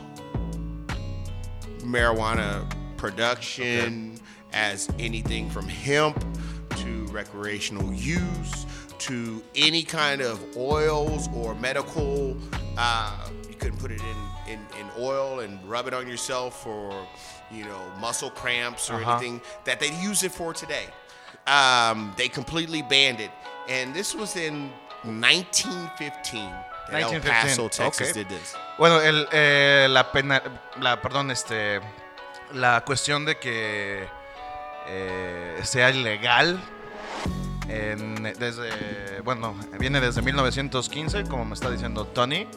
marijuana 1.82 2.70
production 2.98 4.18
as 4.54 4.90
anything 4.98 5.50
from 5.50 5.68
hemp 5.68 6.24
to 6.78 7.06
recreational 7.08 7.94
use 7.94 8.66
to 9.00 9.44
any 9.56 9.84
kind 9.84 10.22
of 10.22 10.42
oils 10.58 11.28
or 11.36 11.54
medical. 11.56 12.36
Uh, 12.78 13.30
you 13.50 13.56
couldn't 13.56 13.78
put 13.78 13.92
it 13.92 14.02
in, 14.02 14.54
in, 14.54 14.60
in 14.80 14.88
oil 14.98 15.42
and 15.42 15.60
rub 15.70 15.88
it 15.88 15.94
on 15.94 16.08
yourself 16.08 16.64
for, 16.64 16.92
you 17.52 17.66
know, 17.66 17.82
muscle 18.00 18.30
cramps 18.32 18.90
or 18.90 18.96
Uh-huh. 18.96 19.12
anything 19.18 19.42
that 19.66 19.80
they 19.80 19.92
use 20.02 20.24
it 20.24 20.32
for 20.32 20.54
today. 20.54 20.86
Um, 21.48 22.14
they 22.18 22.30
completely 22.30 22.82
banned 22.82 23.20
it. 23.22 23.32
And 23.70 23.94
this 23.94 24.14
was 24.14 24.36
in 24.36 24.72
1915 25.04 26.52
that 26.90 27.02
El 27.02 27.10
1915, 27.10 27.32
Paso, 27.32 27.70
Texas 27.70 28.12
okay. 28.12 28.24
did 28.24 28.28
this. 28.30 28.56
Bueno, 28.78 29.02
el, 29.02 29.28
eh, 29.32 29.88
la 29.90 30.12
pena, 30.12 30.42
la, 30.80 31.02
perdón, 31.02 31.32
este, 31.32 31.80
la 32.54 32.84
cuestión 32.86 33.26
de 33.26 33.38
que 33.38 34.08
eh, 34.88 35.60
sea 35.64 35.90
ilegal 35.90 36.60
en- 37.68 38.24
desde, 38.24 39.22
bueno, 39.22 39.56
viene 39.80 40.00
desde 40.00 40.22
1915, 40.22 41.24
como 41.24 41.46
me 41.46 41.54
está 41.54 41.70
diciendo 41.70 42.06
Tony, 42.06 42.48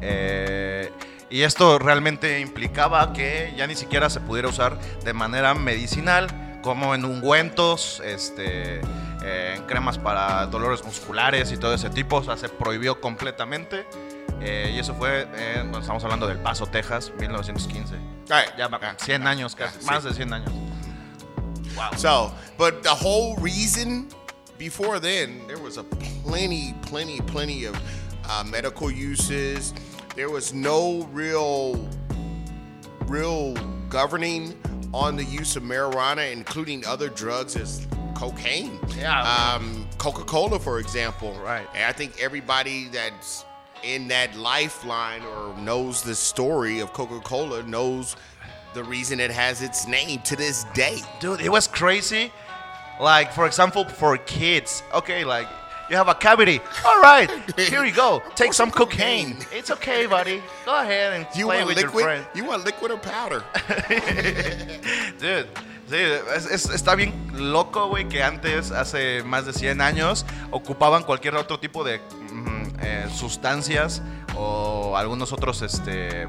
eh, 0.00 0.92
y 1.28 1.42
esto 1.42 1.78
realmente 1.78 2.40
implicaba 2.40 3.12
que 3.12 3.52
ya 3.56 3.66
ni 3.66 3.74
siquiera 3.74 4.10
se 4.10 4.20
pudiera 4.20 4.48
usar 4.48 4.78
de 5.04 5.12
manera 5.12 5.54
medicinal, 5.54 6.28
como 6.62 6.94
en 6.94 7.04
ungüentos, 7.04 8.00
este, 8.04 8.80
eh, 9.22 9.54
en 9.56 9.62
cremas 9.66 9.98
para 9.98 10.46
dolores 10.46 10.84
musculares 10.84 11.52
y 11.52 11.56
todo 11.56 11.74
ese 11.74 11.90
tipo, 11.90 12.16
o 12.16 12.24
sea, 12.24 12.36
se 12.36 12.48
prohibió 12.48 13.00
completamente. 13.00 13.86
Eh, 14.42 14.72
y 14.74 14.78
eso 14.78 14.94
fue, 14.94 15.26
bueno, 15.26 15.78
estamos 15.80 16.02
hablando 16.04 16.26
del 16.26 16.38
Paso, 16.38 16.66
Texas, 16.66 17.12
1915. 17.18 17.94
All 17.94 18.00
right. 18.42 18.56
Ya 18.56 18.68
va- 18.68 18.80
100 18.96 19.26
años 19.26 19.54
casi, 19.54 19.84
más 19.84 20.02
de 20.04 20.14
100 20.14 20.32
años. 20.32 20.50
Wow. 21.76 21.96
So, 21.98 22.32
but 22.56 22.82
the 22.82 22.88
whole 22.90 23.36
reason 23.36 24.08
before 24.58 24.98
then, 24.98 25.46
there 25.46 25.58
was 25.58 25.76
a 25.78 25.84
plenty, 26.24 26.74
plenty, 26.88 27.20
plenty 27.22 27.66
of 27.66 27.74
uh, 28.28 28.42
medical 28.44 28.90
uses. 28.90 29.74
There 30.16 30.28
was 30.30 30.52
no 30.54 31.06
real, 31.12 31.86
real 33.06 33.54
governing 33.88 34.54
on 34.92 35.16
the 35.16 35.24
use 35.24 35.56
of 35.56 35.62
marijuana, 35.62 36.32
including 36.32 36.84
other 36.86 37.08
drugs 37.08 37.56
as 37.56 37.86
cocaine. 38.14 38.78
Yeah. 38.98 39.22
Um, 39.22 39.88
Coca 39.98 40.24
Cola, 40.24 40.58
for 40.58 40.78
example. 40.78 41.32
Right. 41.42 41.66
And 41.74 41.84
I 41.84 41.92
think 41.92 42.20
everybody 42.20 42.88
that's 42.88 43.44
in 43.82 44.08
that 44.08 44.36
lifeline 44.36 45.22
or 45.22 45.56
knows 45.58 46.02
the 46.02 46.14
story 46.14 46.80
of 46.80 46.92
Coca 46.92 47.20
Cola 47.20 47.62
knows 47.62 48.16
the 48.74 48.84
reason 48.84 49.20
it 49.20 49.30
has 49.30 49.62
its 49.62 49.86
name 49.86 50.20
to 50.22 50.36
this 50.36 50.64
day. 50.74 50.98
Dude, 51.18 51.40
it 51.40 51.50
was 51.50 51.66
crazy. 51.66 52.32
Like, 53.00 53.32
for 53.32 53.46
example, 53.46 53.84
for 53.84 54.16
kids. 54.18 54.82
Okay, 54.92 55.24
like, 55.24 55.48
you 55.90 55.96
have 55.96 56.08
a 56.08 56.14
cavity. 56.14 56.60
All 56.86 57.00
right, 57.02 57.28
here 57.58 57.84
you 57.84 57.92
go. 57.92 58.22
Take 58.34 58.52
some 58.54 58.70
cocaine. 58.70 59.36
It's 59.52 59.70
okay, 59.70 60.06
buddy. 60.06 60.40
Go 60.64 60.74
ahead 60.80 61.12
and 61.12 61.26
You 61.34 61.46
play 61.46 61.58
want 61.58 61.68
with 61.68 61.78
your 61.78 61.88
liquid? 61.88 62.04
friend. 62.04 62.24
You 62.34 62.44
want 62.46 62.64
liquid 62.64 62.90
or 62.92 62.98
powder? 62.98 63.42
Dude, 65.20 65.46
sí, 65.88 65.96
es- 66.36 66.46
es- 66.50 66.70
está 66.70 66.94
bien 66.94 67.12
loco, 67.34 67.88
güey, 67.88 68.08
que 68.08 68.22
antes, 68.22 68.70
hace 68.70 69.22
más 69.24 69.46
de 69.46 69.52
100 69.52 69.80
años, 69.80 70.24
ocupaban 70.50 71.02
cualquier 71.02 71.34
otro 71.36 71.58
tipo 71.58 71.84
de 71.84 71.98
mm, 71.98 72.62
eh, 72.82 73.06
sustancias 73.14 74.02
o 74.36 74.96
algunos 74.96 75.32
otros 75.32 75.62
este, 75.62 76.28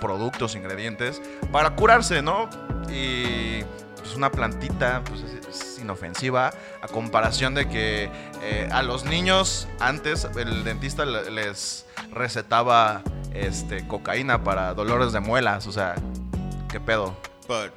productos, 0.00 0.54
ingredientes, 0.56 1.20
para 1.52 1.76
curarse, 1.76 2.22
¿no? 2.22 2.48
Y 2.88 3.62
pues 3.96 4.16
una 4.16 4.30
plantita 4.30 5.02
pues, 5.04 5.20
es, 5.22 5.46
es 5.46 5.78
inofensiva 5.78 6.52
a 6.82 6.88
comparación 6.88 7.54
de 7.54 7.68
que 7.68 8.10
eh, 8.46 8.68
a 8.70 8.82
los 8.82 9.04
niños 9.04 9.66
antes 9.80 10.26
el 10.36 10.64
dentista 10.64 11.04
le- 11.06 11.30
les 11.30 11.86
recetaba 12.12 13.02
este, 13.32 13.86
cocaína 13.88 14.44
para 14.44 14.74
dolores 14.74 15.12
de 15.12 15.20
muelas, 15.20 15.66
o 15.66 15.72
sea, 15.72 15.94
¿qué 16.70 16.78
pedo? 16.78 17.16
But 17.48 17.72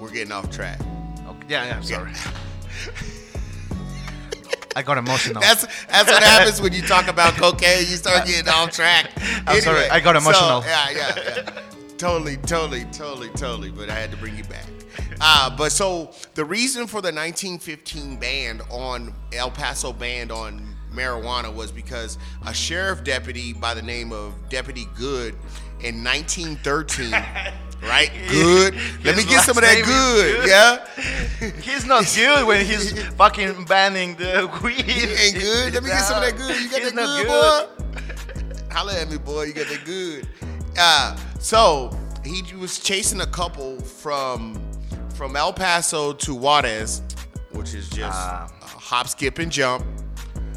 we're 0.00 0.10
getting 0.12 0.32
off 0.32 0.48
track. 0.50 0.80
Okay. 1.28 1.46
Yeah, 1.48 1.66
yeah, 1.66 1.76
I'm 1.76 1.82
sorry. 1.84 2.12
I 4.76 4.82
got 4.82 4.98
emotional. 4.98 5.40
That's 5.42 5.66
that's 5.88 6.08
what 6.10 6.22
happens 6.22 6.60
when 6.62 6.72
you 6.72 6.82
talk 6.82 7.08
about 7.08 7.34
cocaine. 7.38 7.80
You 7.90 7.96
start 7.96 8.24
getting 8.24 8.48
off 8.48 8.70
track. 8.70 9.10
I'm 9.46 9.60
sorry, 9.60 9.88
I 9.90 10.00
got 10.00 10.16
emotional. 10.16 10.62
So, 10.62 10.68
yeah, 10.68 10.90
yeah, 10.90 11.14
yeah. 11.16 11.50
totally, 11.98 12.36
totally, 12.38 12.84
totally, 12.92 13.28
totally. 13.30 13.70
But 13.70 13.90
I 13.90 13.94
had 13.94 14.10
to 14.12 14.16
bring 14.16 14.36
you 14.36 14.44
back. 14.44 14.64
Uh, 15.22 15.54
but 15.54 15.70
so 15.70 16.12
the 16.34 16.42
reason 16.44 16.86
for 16.86 17.02
the 17.02 17.12
1915 17.12 18.16
ban 18.16 18.62
on 18.70 19.12
El 19.34 19.50
Paso 19.50 19.92
ban 19.92 20.30
on 20.30 20.74
marijuana 20.94 21.54
was 21.54 21.70
because 21.70 22.16
a 22.46 22.54
sheriff 22.54 23.04
deputy 23.04 23.52
by 23.52 23.74
the 23.74 23.82
name 23.82 24.12
of 24.12 24.32
Deputy 24.48 24.86
Good 24.96 25.34
in 25.80 26.02
1913. 26.02 27.12
Right, 27.82 28.10
good. 28.28 28.74
Let 29.04 29.16
me 29.16 29.24
get 29.24 29.42
some 29.42 29.56
of 29.56 29.62
that 29.62 29.82
good, 29.82 30.44
Good. 30.44 30.48
yeah. 30.50 31.50
he's 31.62 31.86
not 31.86 32.04
good 32.14 32.46
when 32.46 32.66
he's 32.66 32.92
fucking 33.14 33.64
banning 33.64 34.16
the 34.16 34.50
weed. 34.62 34.84
You 34.86 35.08
ain't 35.08 35.34
good. 35.34 35.72
Let 35.72 35.82
me 35.84 35.88
get 35.88 36.00
some 36.00 36.22
of 36.22 36.28
that 36.28 36.36
good. 36.36 36.60
You 36.60 36.70
got 36.70 36.80
He's 36.82 36.92
that 36.92 36.94
not 36.94 37.24
good, 37.24 37.78
boy. 38.68 38.70
Holla 38.70 39.00
at 39.00 39.08
me, 39.10 39.16
boy. 39.16 39.44
You 39.44 39.54
got 39.54 39.66
that 39.68 39.84
good. 39.86 40.28
Uh, 40.78 41.16
so 41.38 41.98
he 42.22 42.42
was 42.54 42.78
chasing 42.80 43.22
a 43.22 43.26
couple 43.26 43.80
from 43.80 44.60
from 45.20 45.36
El 45.36 45.52
Paso 45.52 46.14
to 46.14 46.34
Juarez, 46.34 47.02
which 47.52 47.74
is 47.74 47.90
just 47.90 48.18
a 48.18 48.48
hop, 48.62 49.06
skip, 49.06 49.38
and 49.38 49.52
jump 49.52 49.84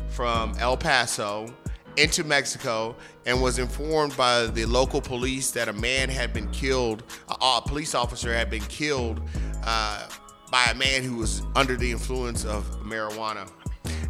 from 0.08 0.53
El 0.58 0.77
Paso 0.77 1.53
into 1.98 2.24
Mexico, 2.24 2.96
and 3.25 3.41
was 3.41 3.60
informed 3.60 4.15
by 4.15 4.46
the 4.46 4.65
local 4.65 5.01
police 5.01 5.51
that 5.51 5.67
a 5.67 5.74
man 5.74 6.08
had 6.08 6.32
been 6.32 6.50
killed. 6.51 7.03
A, 7.27 7.34
a 7.34 7.62
police 7.65 7.93
officer 7.93 8.34
had 8.34 8.50
been 8.50 8.62
killed 8.62 9.20
uh, 9.65 10.08
by 10.50 10.67
a 10.72 10.75
man 10.75 11.03
who 11.03 11.17
was 11.17 11.41
under 11.58 11.75
the 11.75 11.91
influence 11.91 12.46
of 12.46 12.63
marijuana, 12.84 13.51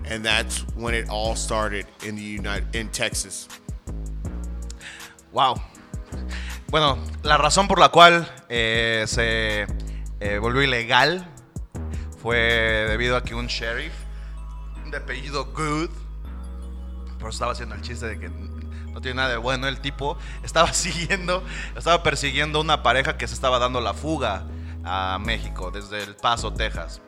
and 0.05 0.23
that's 0.23 0.59
when 0.75 0.93
it 0.93 1.09
all 1.09 1.35
started 1.35 1.87
in 2.05 2.15
the 2.15 2.21
United 2.21 2.75
in 2.75 2.89
Texas. 2.89 3.47
Wow. 5.31 5.59
Bueno, 6.69 6.99
la 7.23 7.37
razón 7.37 7.67
por 7.67 7.79
la 7.79 7.89
cual 7.89 8.27
eh, 8.49 9.05
se 9.07 9.65
eh, 10.23 10.39
volvió 10.39 10.63
ilegal 10.63 11.27
fue 12.21 12.37
debido 12.87 13.17
a 13.17 13.23
que 13.23 13.35
un 13.35 13.47
sheriff 13.47 13.93
de 14.89 14.95
apellido 14.95 15.47
Good, 15.47 15.89
pero 17.17 17.29
estaba 17.29 17.51
haciendo 17.51 17.75
el 17.75 17.81
chiste 17.81 18.05
de 18.05 18.17
que 18.17 18.29
no 18.29 19.01
tiene 19.01 19.15
nada 19.15 19.31
de 19.31 19.37
bueno 19.37 19.67
el 19.67 19.81
tipo, 19.81 20.17
estaba 20.41 20.71
siguiendo, 20.73 21.43
estaba 21.75 22.03
persiguiendo 22.03 22.61
una 22.61 22.83
pareja 22.83 23.17
que 23.17 23.27
se 23.27 23.33
estaba 23.33 23.59
dando 23.59 23.81
la 23.81 23.93
fuga 23.93 24.45
a 24.85 25.19
México 25.19 25.71
desde 25.71 26.01
El 26.01 26.15
Paso, 26.15 26.53
Texas. 26.53 27.01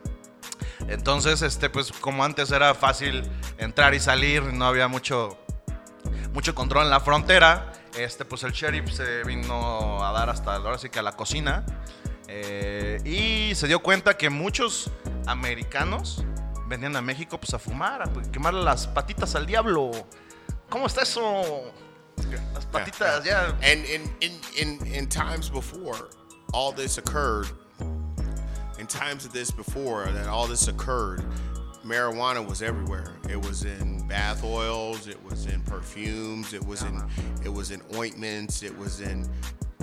Entonces, 0.86 1.40
este, 1.40 1.70
pues 1.70 1.92
como 1.92 2.22
antes 2.22 2.50
era 2.50 2.74
fácil 2.74 3.22
entrar 3.56 3.94
y 3.94 4.00
salir, 4.00 4.42
no 4.42 4.66
había 4.66 4.88
mucho 4.88 5.38
mucho 6.34 6.54
control 6.54 6.84
en 6.84 6.90
la 6.90 7.00
frontera. 7.00 7.72
Este, 7.96 8.26
pues 8.26 8.42
el 8.42 8.52
sheriff 8.52 8.90
se 8.90 9.24
vino 9.24 10.04
a 10.04 10.12
dar 10.12 10.28
hasta 10.28 10.54
ahora 10.54 10.76
sí 10.76 10.90
que 10.90 10.98
a 10.98 11.02
la 11.02 11.12
cocina. 11.12 11.64
Eh, 12.38 12.98
y 13.04 13.54
se 13.54 13.66
dio 13.66 13.80
cuenta 13.80 14.16
que 14.16 14.28
muchos 14.28 14.90
americanos 15.26 16.24
venían 16.68 16.96
a 16.96 17.00
México 17.00 17.38
pues 17.38 17.54
a 17.54 17.58
fumar, 17.58 18.02
a 18.02 18.10
quemarle 18.30 18.62
las 18.62 18.86
patitas 18.86 19.34
al 19.34 19.46
diablo. 19.46 19.90
¿Cómo 20.68 20.86
está 20.86 21.02
eso? 21.02 21.72
Las 22.54 22.66
patitas, 22.66 23.24
ya. 23.24 23.56
And 23.62 23.84
in, 23.86 24.02
in, 24.20 24.40
in, 24.56 24.86
in 24.86 25.08
times 25.08 25.48
before 25.48 26.08
all 26.52 26.72
this 26.72 26.98
occurred, 26.98 27.48
in 28.78 28.86
times 28.86 29.24
of 29.24 29.32
this 29.32 29.50
before 29.50 30.06
that 30.12 30.26
all 30.26 30.46
this 30.46 30.68
occurred, 30.68 31.22
marijuana 31.84 32.46
was 32.46 32.62
everywhere. 32.62 33.14
It 33.30 33.40
was 33.40 33.64
in 33.64 34.06
bath 34.08 34.44
oils, 34.44 35.06
it 35.06 35.22
was 35.24 35.46
in 35.46 35.62
perfumes, 35.62 36.52
it 36.52 36.64
was 36.66 36.82
in 36.82 37.02
it 37.44 37.52
was 37.52 37.70
in 37.70 37.80
ointments, 37.94 38.62
it 38.62 38.76
was 38.76 39.00
in 39.00 39.28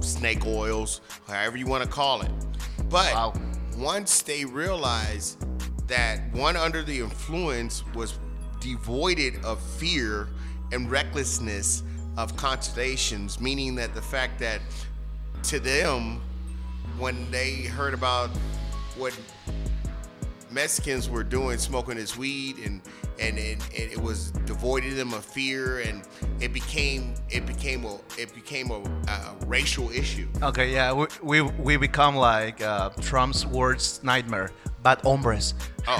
snake 0.03 0.45
oils, 0.45 1.01
however 1.27 1.57
you 1.57 1.65
want 1.65 1.83
to 1.83 1.89
call 1.89 2.21
it. 2.21 2.31
But 2.89 3.13
Wow. 3.13 3.33
once 3.77 4.21
they 4.21 4.45
realized 4.45 5.45
that 5.87 6.31
one 6.33 6.55
under 6.55 6.83
the 6.83 6.99
influence 6.99 7.83
was 7.93 8.17
devoided 8.59 9.43
of 9.43 9.61
fear 9.77 10.27
and 10.71 10.89
recklessness 10.89 11.83
of 12.17 12.35
constellations, 12.37 13.39
meaning 13.39 13.75
that 13.75 13.93
the 13.93 14.01
fact 14.01 14.39
that 14.39 14.61
to 15.43 15.59
them, 15.59 16.21
when 16.97 17.29
they 17.31 17.63
heard 17.63 17.93
about 17.93 18.29
what 18.97 19.17
Mexicans 20.51 21.09
were 21.09 21.23
doing, 21.23 21.57
smoking 21.57 21.95
this 21.95 22.15
weed, 22.15 22.57
and 22.59 22.81
and, 23.19 23.37
and, 23.37 23.61
and 23.61 23.91
it 23.91 24.01
was 24.01 24.31
devoided 24.45 24.95
them 24.95 25.13
of 25.13 25.23
fear, 25.23 25.79
and 25.79 26.03
it 26.39 26.53
became 26.53 27.13
it 27.29 27.45
became 27.45 27.85
a 27.85 27.97
it 28.17 28.33
became 28.33 28.71
a, 28.71 28.81
a 29.09 29.35
racial 29.45 29.89
issue. 29.91 30.27
Okay, 30.41 30.71
yeah, 30.73 30.91
we, 30.93 31.07
we, 31.21 31.41
we 31.41 31.77
become 31.77 32.15
like 32.15 32.61
uh, 32.61 32.89
Trump's 33.01 33.45
worst 33.45 34.03
nightmare. 34.03 34.51
Bad 34.83 34.99
hombres. 35.01 35.53
Oh, 35.87 35.97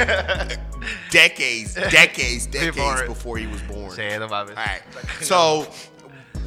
decades, 1.09 1.73
decades, 1.89 2.47
decades 2.47 2.75
Before- 2.75 3.05
before, 3.07 3.37
he 3.37 3.47
was 3.47 3.61
born. 3.63 3.91
Sí, 3.91 4.19
no. 4.19 4.25
All 4.33 4.45
right. 4.45 4.81
So 5.21 5.67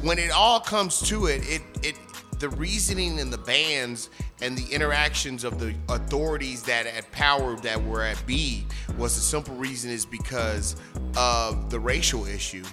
when 0.01 0.19
it 0.19 0.31
all 0.31 0.59
comes 0.59 0.99
to 1.09 1.25
it, 1.27 1.41
it 1.47 1.61
it 1.81 1.95
the 2.39 2.49
reasoning 2.49 3.19
and 3.19 3.33
the 3.33 3.37
bans 3.39 4.09
and 4.41 4.57
the 4.57 4.71
interactions 4.73 5.43
of 5.43 5.59
the 5.59 5.73
authorities 5.89 6.63
that 6.63 6.85
had 6.85 7.11
power 7.11 7.55
that 7.57 7.83
were 7.83 8.03
at 8.03 8.23
B 8.25 8.65
was 8.97 9.15
the 9.15 9.21
simple 9.21 9.55
reason 9.55 9.89
is 9.89 10.05
because 10.05 10.75
of 11.15 11.69
the 11.69 11.79
racial 11.79 12.25
issue. 12.25 12.63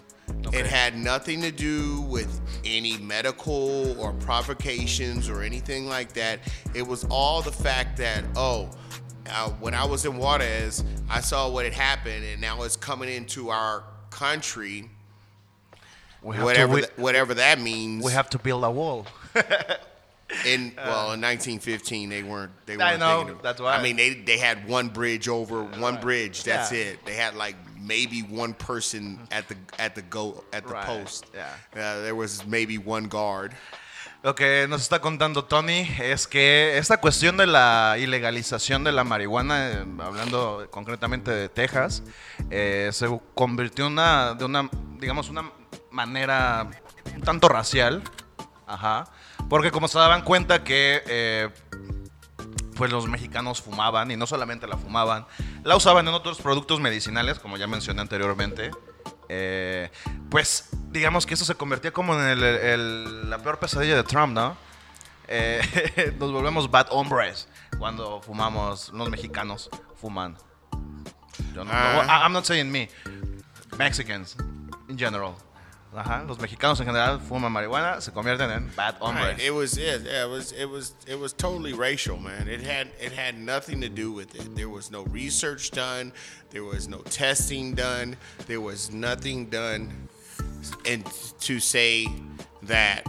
Okay. 0.46 0.60
It 0.60 0.66
had 0.66 0.96
nothing 0.96 1.40
to 1.42 1.50
do 1.50 2.02
with 2.02 2.40
any 2.64 2.96
medical 2.98 3.98
or 4.00 4.12
provocations 4.14 5.28
or 5.28 5.42
anything 5.42 5.86
like 5.86 6.12
that. 6.14 6.40
It 6.74 6.86
was 6.86 7.04
all 7.10 7.42
the 7.42 7.52
fact 7.52 7.96
that, 7.98 8.24
oh, 8.36 8.70
uh, 9.30 9.50
when 9.60 9.74
I 9.74 9.84
was 9.84 10.04
in 10.04 10.16
Juarez, 10.16 10.84
I 11.08 11.20
saw 11.20 11.50
what 11.50 11.64
had 11.64 11.74
happened, 11.74 12.24
and 12.24 12.40
now 12.40 12.62
it's 12.62 12.76
coming 12.76 13.08
into 13.08 13.50
our 13.50 13.84
country 14.10 14.90
We 16.22 16.36
have, 16.36 16.44
whatever 16.44 16.68
to, 16.68 16.74
we, 16.74 16.80
tha- 16.82 16.90
whatever 16.96 17.34
that 17.34 17.58
means. 17.60 18.04
we 18.04 18.12
have 18.12 18.28
to 18.30 18.38
build 18.38 18.64
a 18.64 18.70
wall. 18.70 19.06
in 20.46 20.72
well 20.76 21.12
in 21.12 21.20
1915 21.20 22.08
they 22.08 22.22
weren't 22.22 22.50
they 22.66 22.74
I 22.74 22.76
weren't 22.78 23.00
know, 23.00 23.16
thinking 23.18 23.36
of, 23.36 23.42
that's 23.42 23.60
why. 23.60 23.76
I 23.76 23.82
mean 23.82 23.96
they 23.96 24.14
they 24.14 24.38
had 24.38 24.66
one 24.68 24.88
bridge 24.88 25.28
over 25.28 25.62
one 25.62 26.00
bridge 26.00 26.42
that's 26.44 26.72
Yeah. 26.72 26.92
it 26.92 27.04
they 27.04 27.14
had 27.14 27.34
like 27.34 27.56
maybe 27.78 28.22
one 28.22 28.54
person 28.54 29.18
at 29.30 29.48
the 29.48 29.56
at 29.78 29.94
the 29.94 30.02
go 30.02 30.44
at 30.52 30.66
the 30.66 30.72
Right, 30.72 30.86
post 30.86 31.26
yeah. 31.34 31.48
Uh, 31.74 32.00
there 32.02 32.14
was 32.14 32.44
maybe 32.46 32.78
one 32.78 33.08
guard 33.08 33.52
Lo 34.22 34.34
que 34.34 34.66
nos 34.70 34.80
está 34.80 35.00
contando 35.02 35.44
Tony 35.44 35.86
es 36.00 36.26
que 36.26 36.78
esta 36.78 36.96
cuestión 36.96 37.36
de 37.36 37.46
la 37.46 37.96
ilegalización 37.98 38.82
de 38.82 38.90
la 38.90 39.04
marihuana, 39.04 39.72
eh, 39.72 39.84
hablando 40.02 40.66
concretamente 40.70 41.30
de 41.30 41.50
Texas, 41.50 42.02
eh, 42.50 42.88
se 42.94 43.06
convirtió 43.34 43.86
una, 43.86 44.32
de 44.32 44.46
una, 44.46 44.70
digamos, 44.98 45.28
una 45.28 45.52
manera 45.90 46.66
un 47.14 47.20
tanto 47.20 47.50
racial. 47.50 48.02
Ajá. 48.66 49.04
Porque 49.48 49.70
como 49.70 49.88
se 49.88 49.98
daban 49.98 50.22
cuenta 50.22 50.64
que 50.64 51.02
eh, 51.06 51.48
pues 52.76 52.90
los 52.90 53.06
mexicanos 53.06 53.60
fumaban 53.62 54.10
y 54.10 54.16
no 54.16 54.26
solamente 54.26 54.66
la 54.66 54.76
fumaban, 54.76 55.26
la 55.62 55.76
usaban 55.76 56.08
en 56.08 56.14
otros 56.14 56.40
productos 56.40 56.80
medicinales, 56.80 57.38
como 57.38 57.56
ya 57.56 57.66
mencioné 57.66 58.00
anteriormente. 58.00 58.70
Eh, 59.28 59.90
pues 60.30 60.68
digamos 60.90 61.24
que 61.26 61.34
eso 61.34 61.44
se 61.44 61.54
convertía 61.54 61.92
como 61.92 62.14
en 62.14 62.26
el- 62.28 62.42
el- 62.42 63.30
la 63.30 63.38
peor 63.38 63.58
pesadilla 63.58 63.96
de 63.96 64.02
Trump, 64.04 64.32
¿no? 64.34 64.56
Eh, 65.28 65.60
nos 66.18 66.32
volvemos 66.32 66.70
bad 66.70 66.88
hombres 66.90 67.48
cuando 67.78 68.20
fumamos, 68.22 68.90
los 68.92 69.08
mexicanos 69.08 69.70
fuman. 70.00 70.36
Yo 71.54 71.64
no- 71.64 71.70
Ah. 71.72 72.02
I- 72.06 72.22
I'm 72.26 72.32
not 72.32 72.44
saying 72.44 72.70
me, 72.70 72.88
Mexicans 73.78 74.36
in 74.88 74.98
general. 74.98 75.34
Ajá, 75.96 76.24
los 76.26 76.38
mexicanos 76.38 76.80
en 76.80 76.86
general 76.86 77.20
fuman 77.20 77.52
marihuana, 77.52 78.00
se 78.00 78.10
convierten 78.12 78.50
en 78.50 78.70
bad 78.74 78.96
hombres. 79.00 79.36
Right. 79.36 79.40
it 79.40 79.52
was 79.52 79.78
yeah, 79.78 79.96
yeah 80.04 80.24
it 80.24 80.28
was 80.28 80.52
it 80.52 80.66
was 80.66 80.94
it 81.06 81.18
was 81.18 81.32
totally 81.32 81.72
racial 81.72 82.18
man 82.18 82.48
it 82.48 82.60
had 82.62 82.88
it 83.00 83.12
had 83.12 83.38
nothing 83.38 83.80
to 83.80 83.88
do 83.88 84.10
with 84.12 84.34
it 84.34 84.54
there 84.56 84.68
was 84.68 84.90
no 84.90 85.04
research 85.04 85.70
done 85.70 86.12
there 86.50 86.64
was 86.64 86.88
no 86.88 86.98
testing 87.02 87.74
done 87.74 88.16
there 88.46 88.60
was 88.60 88.90
nothing 88.92 89.46
done 89.50 90.08
and 90.84 91.04
to 91.40 91.60
say 91.60 92.06
that 92.62 93.04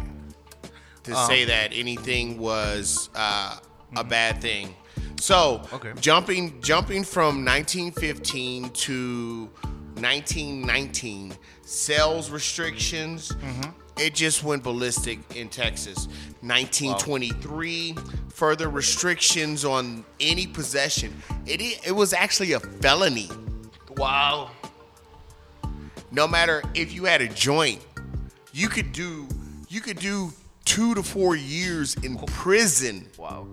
to 1.04 1.13
Um, 1.15 1.28
say 1.28 1.45
that 1.45 1.71
anything 1.74 2.38
was 2.38 3.10
uh, 3.15 3.58
a 3.95 4.04
bad 4.04 4.41
thing 4.41 4.76
so 5.19 5.62
Okay. 5.74 5.93
jumping 6.00 6.62
jumping 6.62 7.04
from 7.04 7.43
1915 7.45 8.69
to 8.71 9.50
1919 9.95 11.34
sales 11.65 12.30
restrictions 12.30 13.32
mm-hmm. 13.32 13.69
it 13.97 14.13
just 14.13 14.43
went 14.43 14.62
ballistic 14.63 15.17
in 15.36 15.49
texas 15.49 16.08
1923 16.41 17.95
further 18.30 18.69
restrictions 18.69 19.65
on 19.65 20.06
any 20.19 20.45
possession 20.45 21.12
it, 21.47 21.60
it 21.86 21.91
was 21.91 22.13
actually 22.13 22.54
a 22.54 22.60
felony 22.60 23.30
Wow. 23.97 24.51
no 26.12 26.28
matter 26.28 26.62
if 26.73 26.93
you 26.93 27.06
had 27.06 27.21
a 27.21 27.28
joint 27.30 27.84
you 28.54 28.67
could 28.69 28.91
do 28.91 29.28
you 29.67 29.82
could 29.82 29.97
do 29.97 30.32
two 30.65 30.93
to 30.93 31.01
four 31.01 31.36
years 31.36 31.95
in 32.04 32.17
oh. 32.21 32.25
prison 32.28 33.08
Wow. 33.17 33.47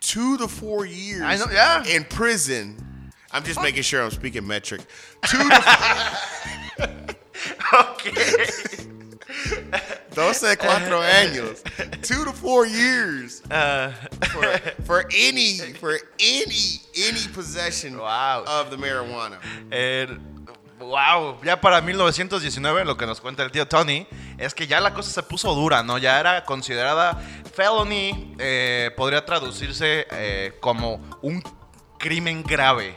two 0.00 0.36
to 0.38 0.46
four 0.48 0.84
years 0.84 1.22
I 1.22 1.36
know- 1.36 1.50
yeah. 1.50 1.84
in 1.86 2.04
prison. 2.04 2.89
I'm 3.32 3.44
just 3.44 3.60
making 3.62 3.82
sure 3.82 4.02
I'm 4.02 4.10
speaking 4.10 4.46
metric. 4.46 4.80
Two 5.28 5.38
to 5.38 5.62
Those 10.14 10.38
said 10.38 10.58
cuatro 10.58 11.00
años. 11.02 11.62
Two 12.02 12.24
to 12.24 12.32
four 12.32 12.66
years 12.66 13.40
for, 14.32 14.58
for 14.84 15.04
any 15.16 15.56
for 15.78 15.96
any 16.18 16.80
any 16.96 17.28
possession 17.32 17.96
Wow. 17.96 18.44
of 18.46 18.70
the 18.70 18.76
marijuana. 18.76 19.38
Wow, 20.80 21.38
ya 21.44 21.60
para 21.60 21.82
1919 21.82 22.86
lo 22.86 22.96
que 22.96 23.04
nos 23.06 23.20
cuenta 23.20 23.42
el 23.42 23.50
tío 23.52 23.68
Tony 23.68 24.06
es 24.38 24.54
que 24.54 24.66
ya 24.66 24.80
la 24.80 24.94
cosa 24.94 25.10
se 25.10 25.22
puso 25.22 25.54
dura, 25.54 25.82
¿no? 25.82 25.98
Ya 25.98 26.18
era 26.18 26.42
considerada 26.46 27.20
felony, 27.54 28.34
eh, 28.38 28.90
podría 28.96 29.22
traducirse 29.24 30.06
eh, 30.10 30.56
como 30.60 30.98
un 31.20 31.42
crimen 31.98 32.42
grave. 32.42 32.96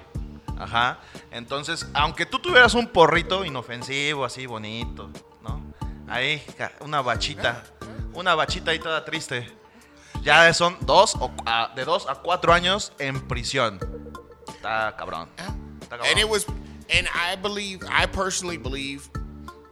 Ajá. 0.60 1.00
Entonces, 1.32 1.88
aunque 1.94 2.26
tú 2.26 2.40
tuvieras 2.40 2.74
un 2.74 2.88
porrito 2.88 3.44
inofensivo, 3.46 4.24
así 4.26 4.46
bonito, 4.46 5.10
¿no? 5.42 5.62
Ahí, 6.08 6.42
una 6.82 7.02
bachita, 7.02 7.64
una 8.14 8.36
bachita 8.36 8.72
ahí 8.72 8.80
toda 8.80 9.04
triste. 9.04 9.52
Ya 10.22 10.54
son 10.54 10.78
dos 10.82 11.16
o, 11.20 11.32
a- 11.46 11.72
de 11.76 11.84
dos 11.86 12.08
a 12.08 12.16
cuatro 12.16 12.54
años 12.54 12.94
en 13.00 13.28
prisión. 13.28 13.80
Está 14.48 14.96
cabrón. 14.98 15.28
Está 15.82 15.98
cabrón. 15.98 16.08
And 16.10 16.20
it 16.20 16.30
was, 16.30 16.46
and 16.90 17.08
I 17.14 17.36
believe, 17.36 17.82
I 17.90 18.06
personally 18.06 18.58
believe, 18.58 19.10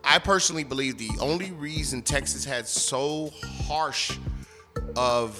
I 0.03 0.19
personally 0.19 0.63
believe 0.65 0.97
the 0.97 1.11
only 1.21 1.51
reason 1.51 2.01
Texas 2.01 2.43
had 2.43 2.67
so 2.67 3.29
harsh 3.67 4.11
of 4.97 5.39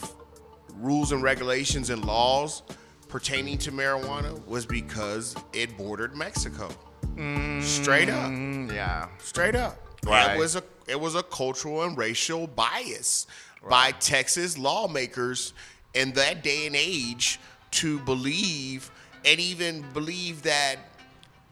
rules 0.80 1.12
and 1.12 1.22
regulations 1.24 1.90
and 1.90 2.06
laws 2.06 2.64
pertaining 3.12 3.58
to 3.60 3.72
marijuana 3.72 4.44
was 4.48 4.66
because 4.66 5.36
it 5.54 5.78
bordered 5.78 6.16
Mexico. 6.16 6.70
Straight 7.62 8.10
up, 8.10 8.30
Mm, 8.32 8.74
yeah. 8.74 9.08
straight 9.20 9.54
up. 9.56 9.78
Right. 10.06 10.36
It 10.36 10.40
was 10.40 10.56
a 10.56 10.64
it 10.88 11.00
was 11.00 11.14
a 11.16 11.22
cultural 11.24 11.84
and 11.84 11.96
racial 11.98 12.48
bias 12.48 13.28
by 13.70 13.92
Texas 13.92 14.58
lawmakers 14.58 15.54
in 15.94 16.14
that 16.14 16.42
day 16.42 16.66
and 16.66 16.76
age 16.76 17.40
to 17.72 18.00
believe 18.00 18.90
and 19.26 19.40
even 19.40 19.82
believe 19.94 20.42
that 20.44 20.78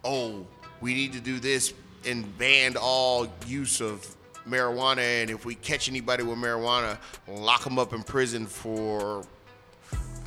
oh 0.04 0.46
we 0.82 0.94
need 0.94 1.14
to 1.14 1.20
do 1.20 1.40
this 1.40 1.74
and 2.06 2.36
ban 2.38 2.76
all 2.78 3.28
use 3.46 3.82
of 3.82 4.16
marijuana 4.48 5.22
and 5.22 5.30
if 5.30 5.46
we 5.46 5.54
catch 5.54 5.88
anybody 5.90 6.24
with 6.24 6.38
marijuana 6.38 6.98
lock 7.28 7.64
them 7.64 7.78
up 7.78 7.94
in 7.94 8.02
prison 8.02 8.48
for 8.48 9.24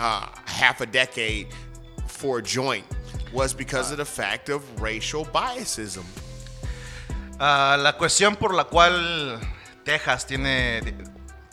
uh, 0.03 0.27
half 0.47 0.81
a 0.81 0.87
decade 0.87 1.47
for 2.09 2.41
a 2.41 2.43
joint 2.43 2.85
was 3.33 3.55
because 3.55 3.91
of 3.93 3.97
the 3.99 4.05
fact 4.05 4.49
of 4.51 4.63
racial 4.81 5.25
biasism. 5.33 6.05
Ah, 7.39 7.77
la 7.79 7.97
cuestión 7.97 8.37
por 8.37 8.55
la 8.55 8.65
cual 8.65 9.41
Texas 9.85 10.27
tiene, 10.27 10.81
di- 10.83 10.95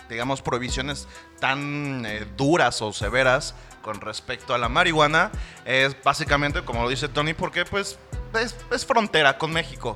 digamos, 0.09 0.41
prohibiciones 0.41 1.07
tan 1.39 2.05
eh, 2.05 2.25
duras 2.35 2.81
o 2.81 2.91
severas 2.91 3.55
con 3.81 4.01
respecto 4.01 4.53
a 4.53 4.57
la 4.57 4.67
marihuana 4.69 5.31
es 5.65 5.95
básicamente, 6.03 6.63
como 6.65 6.83
lo 6.83 6.89
dice 6.89 7.07
Tony, 7.07 7.33
porque 7.33 7.63
pues 7.65 7.97
es, 8.39 8.55
es 8.71 8.85
frontera 8.85 9.37
con 9.37 9.51
México. 9.53 9.95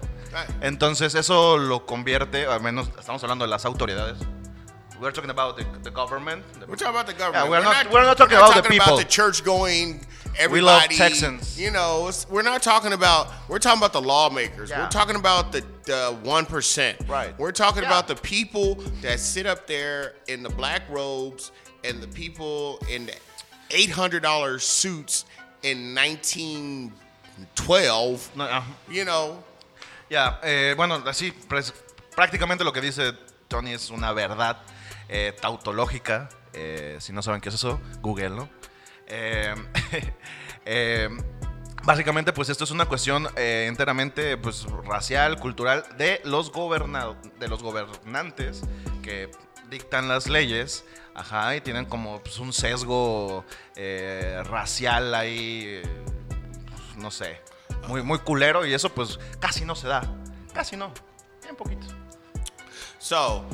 Entonces 0.62 1.14
eso 1.14 1.58
lo 1.58 1.86
convierte, 1.86 2.48
al 2.48 2.62
menos 2.62 2.90
estamos 2.98 3.22
hablando 3.24 3.46
de 3.46 3.52
las 3.52 3.66
autoridades. 3.66 4.18
We're 5.04 5.12
talking 5.12 5.30
about 5.30 5.58
the, 5.58 5.66
the 5.84 5.92
government. 5.92 6.44
the- 6.60 6.66
We're 6.66 6.76
talking 6.78 6.96
about 6.96 7.08
the 7.08 7.14
government. 7.14 7.46
Yeah, 7.46 7.50
we're 7.52 7.62
not- 7.64 7.92
we're 7.92 8.04
not 8.04 8.18
talking 8.18 8.38
about 8.38 8.56
the 8.56 8.70
people. 8.70 8.98
the 8.98 9.04
church 9.04 9.44
going. 9.44 10.06
We 10.50 10.62
love 10.62 10.84
Texans. 10.86 11.60
You 11.60 11.70
know, 11.72 12.10
we're 12.30 12.42
not 12.42 12.64
talking 12.64 12.94
about. 12.94 13.28
We're 13.48 13.60
talking 13.60 13.80
about 13.80 13.94
the 13.94 14.02
lawmakers. 14.02 14.70
Yeah. 14.70 14.82
We're 14.84 14.90
talking 14.90 15.16
about 15.16 15.52
the 15.52 15.64
the 15.84 16.18
one 16.24 16.46
percent. 16.46 16.98
Right. 17.08 17.38
We're 17.38 17.52
talking 17.52 17.84
Yeah. 17.84 17.90
about 17.90 18.08
the 18.08 18.16
people 18.16 18.76
that 19.02 19.20
sit 19.20 19.46
up 19.46 19.68
there 19.68 20.14
in 20.28 20.42
the 20.42 20.50
black 20.50 20.84
robes 20.90 21.52
and 21.84 22.02
the 22.02 22.08
people 22.08 22.80
in 22.90 23.06
the 23.06 23.14
eight 23.72 23.92
hundred 23.92 24.24
dollars 24.24 24.64
suits 24.64 25.26
in 25.62 25.94
nineteen 25.94 26.94
twelve. 27.56 28.30
No, 28.36 28.48
ah, 28.50 28.66
You 28.90 29.06
know, 29.06 29.44
Ya, 30.10 30.38
eh, 30.44 30.74
bueno, 30.76 31.00
así 31.06 31.32
prácticamente 32.16 32.64
lo 32.64 32.72
que 32.72 32.82
dice 32.82 33.14
Tony 33.50 33.74
es 33.74 33.90
una 33.92 34.14
verdad 34.14 34.58
eh, 35.10 35.34
tautológica. 35.40 36.30
Eh, 36.54 36.98
si 37.00 37.14
no 37.14 37.22
saben 37.22 37.42
qué 37.42 37.50
es 37.50 37.56
eso, 37.56 37.82
Google, 38.02 38.32
¿no? 38.32 38.50
Eh, 39.08 39.54
eh, 40.66 41.10
básicamente, 41.84 42.34
pues 42.34 42.50
esto 42.50 42.64
es 42.64 42.72
una 42.72 42.86
cuestión 42.86 43.28
eh, 43.36 43.66
enteramente 43.68 44.38
pues, 44.38 44.66
racial, 44.86 45.40
cultural 45.40 45.84
de 45.98 46.22
los, 46.24 46.52
de 47.40 47.48
los 47.48 47.64
gobernantes 47.64 48.62
que 49.02 49.30
dictan 49.70 50.08
las 50.08 50.28
leyes. 50.28 50.86
Ajá, 51.16 51.56
y 51.56 51.62
tienen 51.62 51.86
como 51.86 52.24
pues, 52.24 52.40
un 52.40 52.52
sesgo 52.54 53.46
racial 54.46 55.14
ahí, 55.14 55.80
pues, 56.72 56.98
no 56.98 57.12
sé, 57.12 57.40
muy, 57.88 58.02
muy 58.02 58.18
culero 58.18 58.66
y 58.66 58.74
eso 58.74 58.90
pues 58.90 59.20
casi 59.40 59.64
no 59.64 59.76
se 59.76 59.88
da. 59.88 60.02
Casi 60.54 60.76
no, 60.76 60.92
bien 61.44 61.56
poquito. 61.56 61.86
So, 62.98 63.46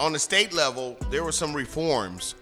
on 0.00 0.12
the 0.12 0.18
state 0.18 0.52
level, 0.52 0.96
there 1.10 1.22
were 1.22 1.30
some 1.32 1.54
reforms 1.54 2.34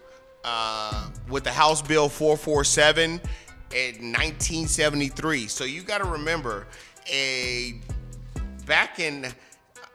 uh, 0.45 1.11
with 1.29 1.43
the 1.45 1.51
House 1.51 1.83
Bill 1.83 2.09
447 2.09 3.11
in 3.11 3.21
1973. 3.73 5.49
So 5.49 5.65
you 5.65 5.83
got 5.83 5.99
to 5.99 6.05
remember, 6.05 6.69
a 7.13 7.75
back 8.65 9.01
in 9.01 9.27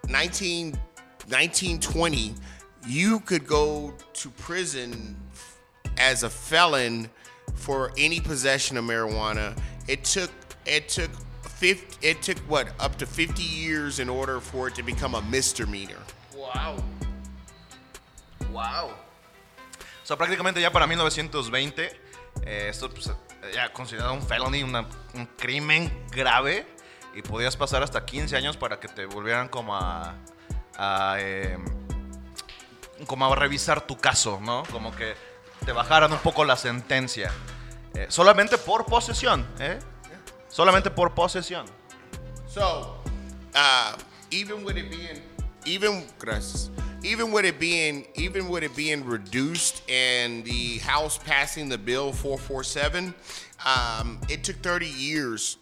19, 0.09 0.71
1920, 0.71 2.35
you 2.85 3.21
could 3.21 3.47
go 3.47 3.93
to 4.13 4.29
prison 4.31 5.15
as 5.97 6.23
a 6.23 6.29
felon 6.29 7.09
for 7.55 7.93
any 7.97 8.19
possession 8.19 8.75
of 8.75 8.83
marijuana. 8.83 9.57
It 9.87 10.03
took 10.03 10.31
it 10.65 10.89
took 10.89 11.11
50, 11.43 12.05
it 12.05 12.21
took 12.21 12.37
what 12.39 12.69
up 12.79 12.97
to 12.97 13.05
50 13.05 13.41
years 13.41 13.99
in 13.99 14.09
order 14.09 14.41
for 14.41 14.67
it 14.67 14.75
to 14.75 14.83
become 14.83 15.15
a 15.15 15.21
misdemeanor. 15.23 15.99
Wow. 16.35 16.83
Wow. 18.53 18.91
O 18.91 20.05
sea, 20.05 20.15
prácticamente 20.17 20.61
ya 20.61 20.71
para 20.71 20.87
1920, 20.87 21.99
eh, 22.45 22.67
esto 22.69 22.89
pues, 22.89 23.11
ya 23.53 23.71
considerado 23.73 24.13
un 24.13 24.21
felony, 24.21 24.63
una- 24.63 24.87
un 25.13 25.25
crimen 25.37 26.05
grave, 26.11 26.65
y 27.15 27.21
podías 27.21 27.55
pasar 27.55 27.83
hasta 27.83 28.05
15 28.05 28.35
años 28.35 28.57
para 28.57 28.79
que 28.79 28.87
te 28.87 29.05
volvieran 29.05 29.47
como 29.47 29.75
a, 29.75 30.15
a, 30.77 31.15
eh, 31.19 31.57
como 33.07 33.25
a 33.31 33.35
revisar 33.35 33.81
tu 33.85 33.97
caso, 33.97 34.39
¿no? 34.41 34.63
Como 34.71 34.95
que 34.95 35.15
te 35.65 35.71
bajaran 35.71 36.11
un 36.11 36.19
poco 36.19 36.43
la 36.43 36.55
sentencia. 36.57 37.31
Eh, 37.93 38.07
solamente 38.09 38.57
por 38.57 38.85
posesión, 38.85 39.47
¿eh? 39.59 39.77
Solamente 40.49 40.89
por 40.89 41.13
posesión. 41.13 41.65
So, 42.47 43.03
uh, 43.55 43.95
even 44.31 44.65
with 44.65 44.75
it 44.77 44.89
being, 44.89 45.21
even 45.65 46.07
gracias, 46.19 46.71
even 47.03 47.31
with 47.31 47.45
it 47.45 47.59
being, 47.59 48.05
even 48.15 48.47
with 48.47 48.63
it 48.63 48.75
being 48.75 49.05
reduced 49.05 49.81
and 49.89 50.43
the 50.45 50.77
House 50.79 51.17
passing 51.17 51.69
the 51.69 51.77
bill 51.77 52.11
447, 52.13 53.13
um, 53.65 54.19
it 54.29 54.43
took 54.43 54.55
30 54.57 54.87
years 54.87 55.57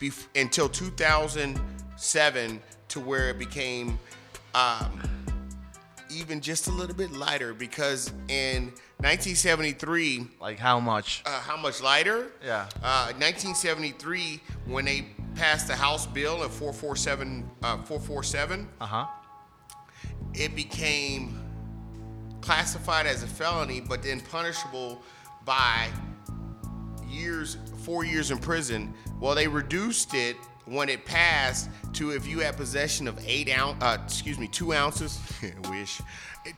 bef- 0.00 0.26
until 0.34 0.68
2007 0.68 2.60
to 2.88 3.00
where 3.00 3.30
it 3.30 3.38
became 3.38 3.98
um, 4.54 5.00
even 6.10 6.40
just 6.40 6.68
a 6.68 6.70
little 6.70 6.94
bit 6.94 7.10
lighter 7.12 7.52
because 7.54 8.10
in 8.28 8.72
1973 8.98 10.26
Like 10.40 10.58
how 10.58 10.78
much? 10.80 11.22
uh, 11.26 11.40
how 11.40 11.56
much 11.56 11.82
lighter? 11.82 12.28
Yeah. 12.44 12.68
Uh, 12.82 13.12
1973, 13.18 14.40
when 14.66 14.84
they 14.84 15.06
passed 15.34 15.66
the 15.66 15.74
House 15.74 16.06
bill 16.06 16.44
at 16.44 16.50
447, 16.50 17.50
uh, 17.62 17.76
447, 17.82 18.68
Ajá. 18.80 19.08
It 20.34 20.54
became 20.54 21.38
classified 22.40 23.06
as 23.06 23.22
a 23.22 23.26
felony, 23.26 23.80
but 23.80 24.02
then 24.02 24.20
punishable 24.20 25.00
by 25.44 25.88
years, 27.08 27.56
four 27.84 28.04
years 28.04 28.30
in 28.30 28.38
prison. 28.38 28.92
Well, 29.20 29.34
they 29.34 29.48
reduced 29.48 30.14
it 30.14 30.36
when 30.66 30.88
it 30.88 31.04
passed 31.04 31.68
to 31.94 32.10
if 32.10 32.26
you 32.26 32.40
had 32.40 32.56
possession 32.56 33.06
of 33.06 33.18
eight 33.26 33.50
ounce, 33.50 33.82
uh, 33.82 33.98
excuse 34.04 34.38
me, 34.38 34.48
two 34.48 34.72
ounces. 34.72 35.20
wish 35.70 36.00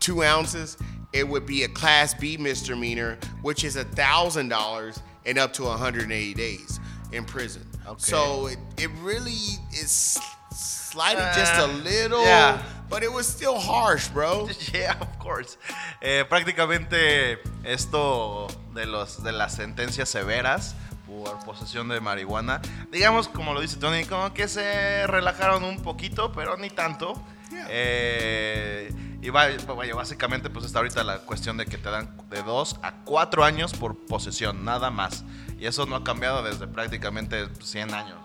two 0.01 0.25
ounces, 0.25 0.77
it 1.13 1.27
would 1.27 1.47
be 1.47 1.63
a 1.63 1.69
Class 1.69 2.13
B 2.15 2.37
misdemeanor, 2.37 3.19
which 3.43 3.63
is 3.65 3.77
a 3.77 3.85
thousand 3.85 4.49
dollars 4.49 5.01
and 5.25 5.39
up 5.39 5.53
to 5.55 5.63
180 5.65 6.35
days 6.35 6.81
in 7.13 7.25
prison. 7.25 7.63
Okay. 7.87 7.95
So 7.99 8.47
it, 8.49 8.59
it 8.77 8.91
really 9.01 9.31
is 9.73 10.19
sliding 10.53 11.23
just 11.37 11.55
a 11.55 11.65
Uh, 11.65 11.83
little, 11.85 12.23
yeah. 12.25 12.63
But 12.89 13.03
it 13.03 13.11
was 13.13 13.27
still 13.27 13.57
harsh, 13.59 14.09
bro. 14.13 14.49
Yeah, 14.73 14.97
of 15.01 15.19
course. 15.19 15.59
Eh, 16.01 16.25
prácticamente 16.29 17.39
esto 17.65 18.47
de 18.75 18.87
los 18.87 19.23
de 19.23 19.33
las 19.33 19.55
sentencias 19.55 20.09
severas 20.09 20.75
por 21.07 21.39
posesión 21.45 21.89
de 21.89 22.01
marihuana, 22.01 22.61
digamos 22.91 23.29
como 23.29 23.55
lo 23.55 23.61
dice 23.61 23.77
Tony, 23.77 24.05
como 24.05 24.33
que 24.35 24.49
se 24.49 25.07
relajaron 25.07 25.65
un 25.65 25.83
poquito, 25.83 26.33
pero 26.33 26.57
ni 26.57 26.69
tanto. 26.71 27.15
Yeah. 27.51 27.67
Eh, 27.71 28.93
y 29.23 29.31
va- 29.31 29.47
básicamente 29.95 30.51
pues 30.51 30.65
está 30.67 30.81
ahorita 30.81 31.03
la 31.05 31.19
cuestión 31.21 31.57
de 31.57 31.65
que 31.67 31.79
te 31.79 31.91
dan 31.91 32.17
de 32.29 32.43
2 32.43 32.77
a 32.83 32.93
4 33.05 33.45
años 33.45 33.73
por 33.73 33.97
posesión, 34.07 34.65
nada 34.65 34.91
más. 34.91 35.25
Y 35.59 35.67
eso 35.67 35.87
no 35.87 35.97
ha 35.97 36.05
cambiado 36.05 36.43
desde 36.43 36.67
prácticamente 36.67 37.49
100 37.63 37.95
años. 37.95 38.19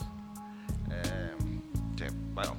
Eh, 0.91 1.31
sí, 1.97 2.05
bueno. 2.33 2.55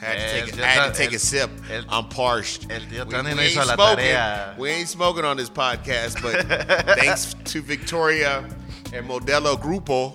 Had 0.00 0.16
to 0.16 0.30
take, 0.46 0.56
El 0.58 0.64
had 0.64 0.92
to 0.92 0.96
take 0.96 1.12
a 1.12 1.18
sip. 1.18 1.50
I'm 1.90 2.08
parched. 2.08 2.66
We- 2.68 2.74
we 3.36 3.42
ain't 3.42 3.50
smoking. 3.74 4.04
We 4.58 4.70
ain't 4.70 4.88
smoking 4.88 5.24
on 5.26 5.36
this 5.36 5.50
podcast, 5.50 6.22
but 6.22 6.46
thanks 6.98 7.34
to 7.34 7.60
Victoria 7.60 8.48
and 8.94 9.06
Modelo 9.08 9.56
Grupo, 9.60 10.14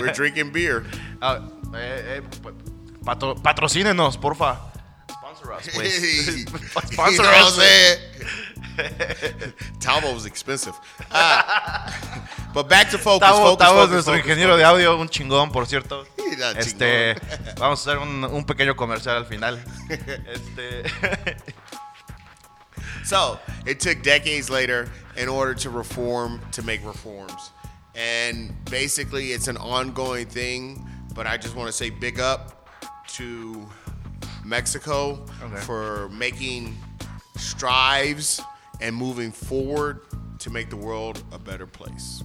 we're 0.00 0.12
drinking 0.12 0.50
beer. 0.52 0.84
Ah, 1.22 1.42
eh, 1.74 2.16
eh, 2.16 2.20
patro- 3.04 3.34
patrocínenos, 3.34 4.16
porfa. 4.16 4.56
Sponsor 5.10 5.52
us, 5.52 5.68
please. 5.68 6.38
you 6.40 6.46
Sponsor 6.92 7.22
know 7.24 7.28
us. 7.28 7.58
Tavo 9.80 10.14
was 10.14 10.26
expensive. 10.26 10.74
Ah, 11.10 12.28
but 12.54 12.68
back 12.68 12.90
to 12.90 12.98
focus. 12.98 13.28
Tavo, 13.28 13.44
focus, 13.56 13.66
Tavo 13.66 13.84
es 13.84 13.90
nuestro 13.90 14.14
focus, 14.14 14.26
ingeniero 14.26 14.56
de 14.56 14.64
audio, 14.64 14.96
un 14.98 15.08
chingón, 15.08 15.50
por 15.52 15.66
cierto. 15.66 16.06
Mira, 16.18 16.52
Este, 16.52 17.14
chingón. 17.16 17.54
vamos 17.58 17.86
a 17.86 17.90
hacer 17.90 17.98
un, 18.02 18.24
un 18.24 18.44
pequeño 18.44 18.74
comercial 18.76 19.16
al 19.16 19.26
final. 19.26 19.58
Este, 19.88 20.84
So 23.04 23.38
it 23.66 23.80
took 23.80 24.02
decades 24.02 24.50
later 24.50 24.88
in 25.16 25.28
order 25.28 25.54
to 25.54 25.70
reform 25.70 26.40
to 26.52 26.62
make 26.62 26.84
reforms, 26.84 27.50
and 27.96 28.52
basically 28.66 29.32
it's 29.32 29.48
an 29.48 29.56
ongoing 29.56 30.26
thing. 30.26 30.86
But 31.14 31.26
I 31.26 31.36
just 31.36 31.56
want 31.56 31.66
to 31.68 31.72
say 31.72 31.90
big 31.90 32.20
up 32.20 32.68
to 33.16 33.66
Mexico 34.44 35.24
Okay. 35.42 35.56
for 35.62 36.08
making 36.10 36.76
strives 37.36 38.40
and 38.82 38.92
moving 38.94 39.32
forward 39.32 40.00
to 40.38 40.50
make 40.50 40.68
the 40.70 40.76
world 40.76 41.22
a 41.32 41.38
better 41.38 41.66
place. 41.66 42.22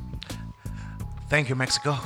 Thank 1.30 1.48
you, 1.50 1.56
Mexico. 1.56 1.98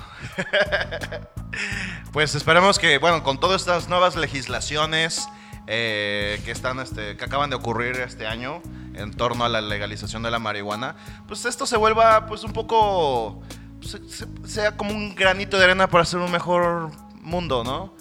Pues 2.11 2.35
esperemos 2.35 2.79
que, 2.79 2.97
bueno, 2.99 3.23
con 3.23 3.39
todas 3.39 3.61
estas 3.61 3.87
nuevas 3.89 4.15
legislaciones, 4.15 5.27
eh, 5.67 6.41
que 6.45 6.51
están, 6.51 6.79
este, 6.79 7.15
que 7.17 7.25
acaban 7.25 7.49
de 7.49 7.55
ocurrir 7.55 7.97
este 7.99 8.25
año 8.27 8.61
en 8.95 9.11
torno 9.13 9.45
a 9.45 9.49
la 9.49 9.61
legalización 9.61 10.23
de 10.23 10.31
la 10.31 10.39
marihuana, 10.39 10.95
pues 11.27 11.45
esto 11.45 11.65
se 11.65 11.77
vuelva, 11.77 12.25
pues 12.27 12.43
un 12.43 12.53
poco, 12.53 13.41
pues, 13.79 13.97
se- 14.09 14.27
sea 14.47 14.75
como 14.75 14.91
un 14.91 15.13
granito 15.15 15.57
de 15.57 15.65
arena 15.65 15.87
para 15.87 16.03
hacer 16.03 16.19
un 16.19 16.31
mejor 16.31 16.89
mundo, 17.21 17.63
¿no? 17.63 17.93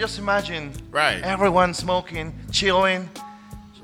Just 0.00 0.18
imagine, 0.18 0.72
Right. 0.92 1.22
everyone 1.24 1.72
smoking, 1.74 2.32
chilling, 2.50 3.08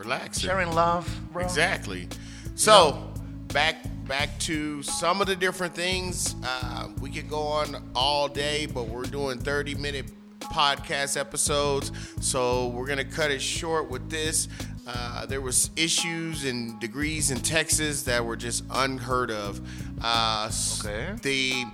Relax. 0.00 0.40
sharing 0.40 0.72
love, 0.72 1.08
bro. 1.32 1.42
Exactly. 1.44 2.08
So 2.54 3.12
back 3.48 3.76
back 4.06 4.36
to 4.40 4.82
some 4.82 5.20
of 5.20 5.26
the 5.26 5.36
different 5.36 5.74
things. 5.74 6.34
Uh, 6.44 6.88
we 7.00 7.10
could 7.10 7.28
go 7.28 7.40
on 7.42 7.82
all 7.94 8.28
day, 8.28 8.66
but 8.66 8.88
we're 8.88 9.04
doing 9.04 9.38
30 9.38 9.74
minute 9.76 10.10
podcast 10.40 11.16
episodes, 11.16 11.92
so 12.20 12.68
we're 12.68 12.86
gonna 12.86 13.04
cut 13.04 13.30
it 13.30 13.40
short 13.40 13.88
with 13.90 14.10
this. 14.10 14.48
Uh, 14.86 15.24
there 15.26 15.40
was 15.40 15.70
issues 15.76 16.44
and 16.44 16.80
degrees 16.80 17.30
in 17.30 17.38
Texas 17.38 18.02
that 18.02 18.24
were 18.24 18.34
just 18.36 18.64
unheard 18.70 19.30
of. 19.30 19.60
Uh, 20.02 20.50
Okay. 20.80 21.14
The 21.22 21.64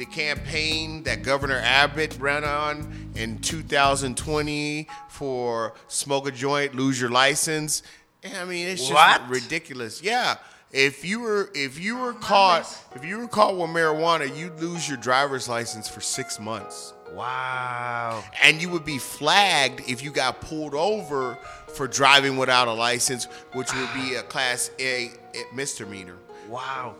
the 0.00 0.06
campaign 0.06 1.02
that 1.02 1.22
Governor 1.22 1.60
Abbott 1.62 2.16
ran 2.18 2.42
on 2.42 3.10
in 3.14 3.38
2020 3.38 4.88
for 5.10 5.74
smoke 5.88 6.26
a 6.26 6.30
joint, 6.30 6.74
lose 6.74 6.98
your 6.98 7.10
license. 7.10 7.82
I 8.24 8.46
mean, 8.46 8.66
it's 8.66 8.80
just 8.80 8.94
What? 8.94 9.28
ridiculous. 9.28 10.02
Yeah. 10.02 10.36
If 10.72 11.04
you 11.04 11.20
were 11.20 11.50
if 11.54 11.78
you 11.78 11.98
were 11.98 12.14
caught 12.14 12.64
if 12.94 13.04
you 13.04 13.18
were 13.18 13.28
caught 13.28 13.58
with 13.58 13.68
marijuana, 13.68 14.34
you'd 14.34 14.58
lose 14.58 14.88
your 14.88 14.96
driver's 14.96 15.50
license 15.50 15.86
for 15.86 16.00
six 16.00 16.40
months. 16.40 16.94
Wow. 17.12 18.24
And 18.42 18.62
you 18.62 18.70
would 18.70 18.86
be 18.86 18.96
flagged 18.96 19.82
if 19.86 20.02
you 20.02 20.12
got 20.12 20.40
pulled 20.40 20.74
over 20.74 21.34
for 21.74 21.86
driving 21.86 22.38
without 22.38 22.68
a 22.68 22.72
license, 22.72 23.26
which 23.52 23.74
would 23.74 23.92
be 23.92 24.14
a 24.14 24.22
class 24.22 24.70
A 24.80 25.10
misdemeanor. 25.52 26.16
Wow. 26.48 26.94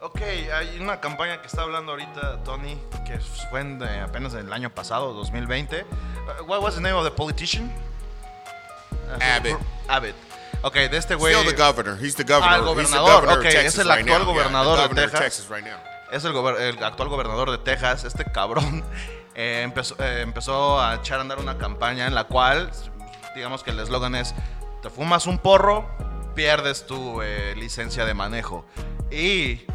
Ok, 0.00 0.20
hay 0.22 0.78
una 0.80 1.00
campaña 1.00 1.40
que 1.40 1.48
está 1.48 1.62
hablando 1.62 1.90
ahorita 1.90 2.44
Tony, 2.44 2.78
que 3.04 3.18
fue 3.50 3.62
en, 3.62 3.82
eh, 3.82 4.00
apenas 4.00 4.32
en 4.34 4.46
el 4.46 4.52
año 4.52 4.70
pasado, 4.70 5.12
2020. 5.12 5.84
Uh, 5.84 6.44
what 6.44 6.62
was 6.62 6.76
the 6.76 6.80
name 6.80 6.94
of 6.94 7.04
the 7.04 7.10
politician? 7.10 7.72
Uh, 8.92 9.20
Abbott. 9.20 9.58
Abbott. 9.88 10.14
Ok, 10.62 10.74
de 10.74 10.96
este 10.96 11.16
güey. 11.16 11.34
Still 11.34 11.52
the 11.52 11.60
governor. 11.60 11.98
He's 12.00 12.14
the 12.14 12.22
governor. 12.22 12.48
Ah, 12.48 12.56
el 12.58 12.78
He's 12.78 12.90
the 12.90 12.96
gobernador. 12.96 13.12
governor 13.12 13.32
of 13.32 13.38
Ok, 13.38 13.50
Texas 13.50 13.74
es 13.74 13.78
el 13.78 13.86
right 13.88 13.98
actual. 13.98 14.08
Yeah, 14.08 14.18
the 14.18 14.24
gobernador 14.24 14.88
de 14.88 14.94
Texas. 14.94 15.20
Texas 15.20 15.50
right 15.50 15.64
now. 15.64 15.78
Es 16.12 16.24
el, 16.24 16.36
el 16.36 16.84
actual 16.84 17.08
gobernador 17.08 17.50
de 17.50 17.58
Texas, 17.58 18.04
este 18.04 18.24
cabrón, 18.24 18.84
eh, 19.34 19.62
empezó, 19.64 19.96
eh, 19.98 20.20
empezó 20.22 20.80
a 20.80 20.94
echar 20.94 21.18
a 21.18 21.22
andar 21.22 21.38
una 21.38 21.58
campaña 21.58 22.06
en 22.06 22.14
la 22.14 22.24
cual, 22.24 22.70
digamos 23.34 23.64
que 23.64 23.72
el 23.72 23.80
eslogan 23.80 24.14
es, 24.14 24.34
te 24.80 24.90
fumas 24.90 25.26
un 25.26 25.38
porro, 25.38 25.90
pierdes 26.34 26.86
tu 26.86 27.20
licencia 27.56 28.04
de 28.06 28.14
manejo. 28.14 28.64
Y 29.10 29.66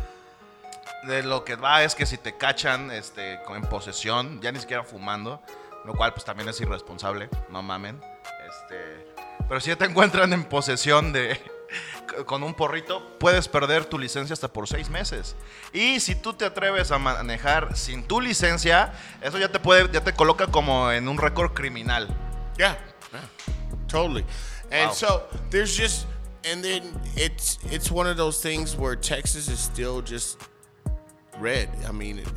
de 1.08 1.24
lo 1.24 1.44
que 1.44 1.56
va 1.56 1.84
es 1.84 1.96
que 1.96 2.06
si 2.06 2.18
te 2.18 2.38
cachan 2.38 2.92
este, 2.92 3.34
en 3.44 3.62
posesión, 3.63 4.42
ya 4.42 4.52
ni 4.52 4.60
siquiera 4.60 4.84
fumando, 4.84 5.42
lo 5.86 5.94
cual 5.96 6.13
pues 6.13 6.26
también 6.26 6.48
es 6.50 6.60
irresponsable, 6.62 7.30
no 7.50 7.62
mamen. 7.62 8.02
Este, 8.48 9.06
pero 9.48 9.60
si 9.60 9.70
ya 9.70 9.76
te 9.76 9.86
encuentran 9.86 10.32
en 10.34 10.46
posesión 10.46 11.12
de 11.12 11.39
con 12.26 12.44
un 12.44 12.54
porrito, 12.54 13.18
puedes 13.20 13.48
perder 13.48 13.86
tu 13.86 13.98
licencia 14.00 14.34
hasta 14.34 14.48
por 14.48 14.68
seis 14.68 14.89
meses. 14.89 15.36
Y 15.74 16.00
si 16.00 16.16
tú 16.16 16.34
te 16.34 16.46
atreves 16.46 16.92
a 16.92 17.00
manejar 17.00 17.76
sin 17.76 18.04
tu 18.08 18.22
licencia, 18.22 18.94
eso 19.22 19.38
ya 19.38 19.50
te 19.52 19.60
puede, 19.60 19.92
ya 19.92 20.02
te 20.04 20.13
coloca 20.13 20.48
como 20.48 20.92
en 20.92 21.08
un 21.08 21.18
récord 21.18 21.54
criminal. 21.54 22.08
Yeah, 22.58 22.78
yeah, 23.12 23.22
totally. 23.88 24.26
And 24.72 24.89
Wow. 24.89 24.94
so 24.94 25.28
there's 25.50 25.76
just, 25.78 26.06
and 26.46 26.63
then 26.63 26.84
it's 27.16 27.60
it's 27.72 27.92
one 27.92 28.08
of 28.10 28.16
those 28.18 28.39
things 28.42 28.76
where 28.76 28.96
Texas 28.96 29.48
is 29.48 29.60
still 29.60 30.02
just 30.02 30.39
red. 31.38 31.69
I 31.88 31.91
mean, 31.91 32.19
it, 32.19 32.28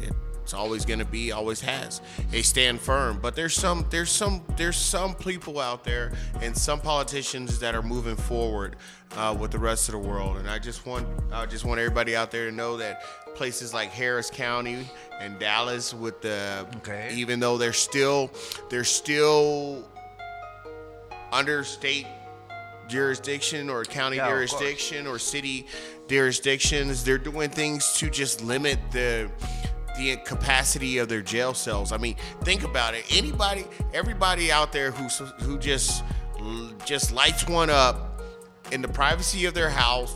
it's 0.43 0.55
always 0.55 0.85
going 0.85 1.01
to 1.01 1.05
be, 1.05 1.33
always 1.33 1.61
has. 1.61 2.01
They 2.31 2.43
stand 2.43 2.81
firm, 2.81 3.19
but 3.21 3.35
there's 3.35 3.55
some 3.55 3.85
there's 3.91 4.11
some 4.13 4.43
there's 4.57 4.77
some 4.77 5.15
people 5.15 5.59
out 5.59 5.83
there 5.83 6.13
and 6.41 6.57
some 6.57 6.81
politicians 6.81 7.59
that 7.59 7.75
are 7.75 7.83
moving 7.83 8.15
forward 8.17 8.77
uh, 9.17 9.37
with 9.39 9.51
the 9.51 9.59
rest 9.59 9.89
of 9.89 9.93
the 9.95 9.99
world. 9.99 10.37
And 10.37 10.49
I 10.49 10.59
just 10.61 10.87
want 10.87 11.07
I 11.33 11.47
just 11.47 11.65
want 11.65 11.81
everybody 11.81 12.15
out 12.15 12.31
there 12.31 12.49
to 12.49 12.55
know 12.55 12.77
that 12.77 13.03
places 13.35 13.75
like 13.75 13.91
Harris 13.91 14.31
County 14.31 14.89
and 15.21 15.39
Dallas, 15.39 15.93
with 15.93 16.23
the 16.23 16.65
Okay. 16.77 17.11
even 17.15 17.41
though 17.41 17.59
they're 17.59 17.73
still 17.73 18.31
they're 18.71 18.85
still 18.85 19.85
under 21.33 21.65
state 21.65 22.07
jurisdiction 22.89 23.69
or 23.69 23.83
county 23.85 24.17
Yeah, 24.19 24.29
jurisdiction 24.29 25.07
or 25.09 25.19
city 25.19 25.67
jurisdictions, 26.09 27.05
they're 27.05 27.19
doing 27.19 27.51
things 27.51 27.93
to 27.95 28.11
just 28.11 28.43
limit 28.43 28.79
the 28.93 29.31
the 29.97 30.17
capacity 30.27 30.99
of 30.99 31.09
their 31.09 31.23
jail 31.23 31.55
cells. 31.55 31.91
I 31.91 31.97
mean, 31.97 32.17
think 32.43 32.65
about 32.65 32.95
it. 32.95 33.05
Anybody, 33.17 33.65
everybody 33.95 34.53
out 34.53 34.73
there 34.73 34.91
who 34.91 35.09
who 35.45 35.59
just 35.59 36.05
just 36.85 37.13
lights 37.13 37.47
one 37.49 37.71
up 37.71 38.23
in 38.73 38.83
the 38.83 38.89
privacy 38.89 39.47
of 39.47 39.55
their 39.55 39.71
house, 39.71 40.15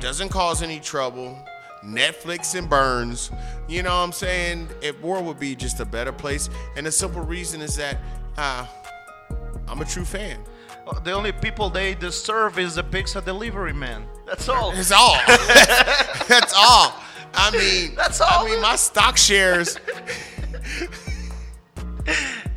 doesn't 0.00 0.28
cause 0.28 0.62
any 0.62 0.80
trouble. 0.80 1.36
Netflix 1.84 2.56
and 2.56 2.68
burns. 2.68 3.30
You 3.68 3.82
know 3.82 3.90
what 3.90 4.04
I'm 4.04 4.12
saying? 4.12 4.68
If 4.82 5.00
world 5.00 5.24
would 5.26 5.38
be 5.38 5.54
just 5.54 5.80
a 5.80 5.84
better 5.84 6.12
place. 6.12 6.50
And 6.76 6.84
the 6.84 6.92
simple 6.92 7.22
reason 7.22 7.60
is 7.60 7.76
that 7.76 7.98
uh, 8.36 8.66
I'm 9.68 9.80
a 9.80 9.84
true 9.84 10.04
fan. 10.04 10.38
The 11.04 11.12
only 11.12 11.32
people 11.32 11.70
they 11.70 11.94
deserve 11.94 12.58
is 12.58 12.74
the 12.76 12.82
pizza 12.82 13.20
delivery 13.20 13.72
man. 13.72 14.06
That's 14.26 14.48
all. 14.48 14.72
That's 14.72 14.92
all. 14.92 15.16
That's 16.28 16.54
all. 16.56 16.94
I 17.34 17.50
mean, 17.52 17.94
That's 17.94 18.20
all, 18.20 18.46
I 18.46 18.50
mean, 18.50 18.60
my 18.60 18.76
stock 18.76 19.16
shares. 19.16 19.78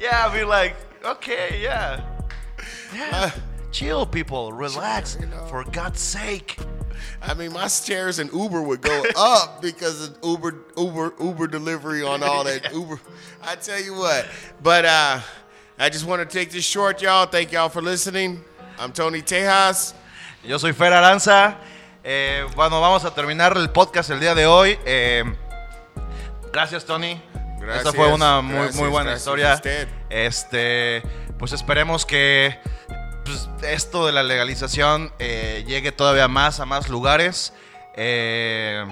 Yeah, 0.02 0.28
I 0.28 0.36
mean 0.36 0.48
like, 0.48 0.76
okay, 1.06 1.60
yeah. 1.62 2.02
Yeah. 2.94 3.10
Uh, 3.12 3.32
Chill, 3.72 4.06
people. 4.08 4.52
Relax. 4.52 5.16
you 5.20 5.28
know. 5.28 5.46
For 5.46 5.64
God's 5.64 6.00
sake. 6.00 6.58
I 7.22 7.36
mean, 7.36 7.54
my 7.54 7.68
shares 7.68 8.18
in 8.18 8.30
Uber 8.34 8.64
would 8.64 8.82
go 8.82 9.04
up 9.16 9.62
because 9.62 10.10
of 10.10 10.18
Uber, 10.24 10.56
Uber, 10.76 11.14
Uber 11.20 11.48
delivery 11.48 12.04
on 12.04 12.24
all 12.24 12.44
that 12.46 12.74
Uber. 12.74 13.00
I 13.44 13.56
tell 13.56 13.80
you 13.80 13.94
what. 13.94 14.28
But 14.64 14.86
uh, 14.86 15.20
I 15.82 15.90
just 15.90 16.06
want 16.06 16.22
to 16.22 16.28
take 16.28 16.52
this 16.52 16.64
short, 16.64 17.02
y'all. 17.02 17.26
Thank 17.26 17.52
y'all 17.54 17.68
for 17.68 17.82
listening. 17.82 18.40
I'm 18.78 18.94
Tony 18.94 19.24
Tejas. 19.24 19.96
Yo 20.44 20.60
soy 20.60 20.74
Fer 20.74 20.94
Aranza. 20.94 21.58
Eh, 22.04 22.46
bueno, 22.56 22.80
vamos 22.80 23.04
a 23.04 23.16
terminar 23.16 23.58
el 23.58 23.72
podcast 23.72 24.12
el 24.12 24.20
día 24.20 24.36
de 24.36 24.46
hoy. 24.46 24.78
Eh, 24.86 25.24
gracias, 26.54 26.86
Tony. 26.86 27.20
Gracias, 27.60 27.88
Esta 27.88 27.94
fue 27.94 28.14
una 28.14 28.42
muy, 28.42 28.58
gracias, 28.58 28.76
muy 28.76 28.90
buena 28.90 29.16
historia. 29.16 29.60
Este, 30.12 31.02
pues 31.40 31.52
esperemos 31.52 32.06
que 32.06 32.60
pues, 33.26 33.50
esto 33.64 34.06
de 34.06 34.12
la 34.12 34.22
legalización 34.22 35.12
eh, 35.18 35.64
llegue 35.66 35.92
todavía 35.92 36.28
más 36.28 36.60
a 36.60 36.68
más 36.68 36.90
lugares. 36.90 37.54
Eh, 37.96 38.86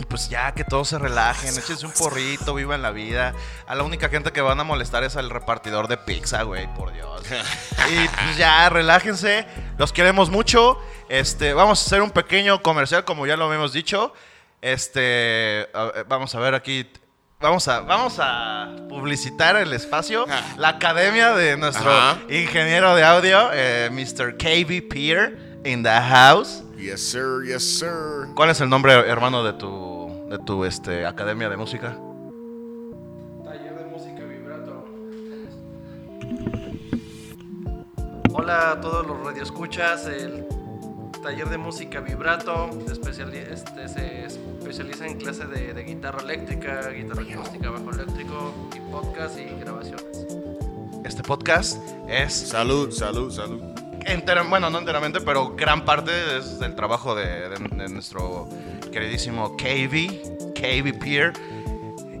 y 0.00 0.06
pues 0.06 0.30
ya 0.30 0.52
que 0.52 0.64
todos 0.64 0.88
se 0.88 0.98
relajen, 0.98 1.50
échense 1.50 1.84
un 1.84 1.92
porrito, 1.92 2.54
vivan 2.54 2.80
la 2.80 2.90
vida. 2.90 3.34
A 3.66 3.74
la 3.74 3.82
única 3.82 4.08
gente 4.08 4.32
que 4.32 4.40
van 4.40 4.58
a 4.58 4.64
molestar 4.64 5.04
es 5.04 5.14
al 5.16 5.28
repartidor 5.28 5.88
de 5.88 5.98
pizza, 5.98 6.42
güey, 6.42 6.72
por 6.74 6.90
Dios. 6.94 7.22
y 7.90 8.08
pues 8.08 8.38
ya, 8.38 8.66
relájense. 8.70 9.46
Los 9.76 9.92
queremos 9.92 10.30
mucho. 10.30 10.78
Este, 11.10 11.52
vamos 11.52 11.82
a 11.82 11.86
hacer 11.86 12.00
un 12.00 12.10
pequeño 12.10 12.62
comercial, 12.62 13.04
como 13.04 13.26
ya 13.26 13.36
lo 13.36 13.44
habíamos 13.44 13.74
dicho. 13.74 14.14
Este, 14.62 15.68
vamos 16.08 16.34
a 16.34 16.38
ver 16.38 16.54
aquí. 16.54 16.90
Vamos 17.38 17.68
a, 17.68 17.80
vamos 17.80 18.16
a 18.20 18.74
publicitar 18.88 19.56
el 19.56 19.72
espacio. 19.74 20.24
Ah. 20.30 20.42
La 20.56 20.68
academia 20.70 21.32
de 21.32 21.58
nuestro 21.58 21.90
Ajá. 21.90 22.20
ingeniero 22.30 22.94
de 22.94 23.04
audio, 23.04 23.50
eh, 23.52 23.90
Mr. 23.92 24.38
KB 24.38 24.88
Peer, 24.88 25.60
in 25.64 25.82
the 25.82 25.90
house. 25.90 26.62
Yes, 26.80 27.00
sir. 27.00 27.42
Yes, 27.44 27.62
sir. 27.62 28.28
¿Cuál 28.34 28.50
es 28.50 28.60
el 28.60 28.68
nombre, 28.68 28.92
hermano, 28.94 29.44
de 29.44 29.52
tu, 29.52 30.10
de 30.30 30.38
tu 30.38 30.64
este, 30.64 31.04
academia 31.06 31.48
de 31.48 31.56
música? 31.56 31.96
Taller 33.44 33.74
de 33.76 33.84
música 33.84 34.24
vibrato. 34.24 34.84
Hola 38.32 38.72
a 38.72 38.80
todos 38.80 39.06
los 39.06 39.24
radioescuchas. 39.24 40.06
El 40.06 40.46
taller 41.22 41.48
de 41.50 41.58
música 41.58 42.00
vibrato 42.00 42.70
especiali- 42.86 43.46
este, 43.50 43.86
se 43.88 44.24
especializa 44.24 45.06
en 45.06 45.18
clase 45.18 45.46
de, 45.46 45.74
de 45.74 45.82
guitarra 45.84 46.22
eléctrica, 46.22 46.88
guitarra 46.88 47.22
acústica, 47.30 47.70
bajo 47.70 47.90
eléctrico 47.90 48.54
y 48.74 48.80
podcast 48.90 49.38
y 49.38 49.44
grabaciones. 49.60 50.26
Este 51.04 51.22
podcast 51.22 51.78
es, 52.08 52.32
Salud, 52.32 52.90
salud, 52.90 53.30
salud. 53.30 53.62
Entera- 54.06 54.48
bueno, 54.48 54.70
no 54.70 54.78
enteramente, 54.78 55.20
pero 55.20 55.54
gran 55.56 55.84
parte 55.84 56.10
es 56.38 56.58
del 56.58 56.74
trabajo 56.74 57.14
de, 57.14 57.48
de- 57.48 57.68
de 57.76 57.88
nuestro 57.88 58.48
queridísimo 58.92 59.56
KB, 59.56 60.52
KB 60.54 60.98
Peer. 60.98 61.32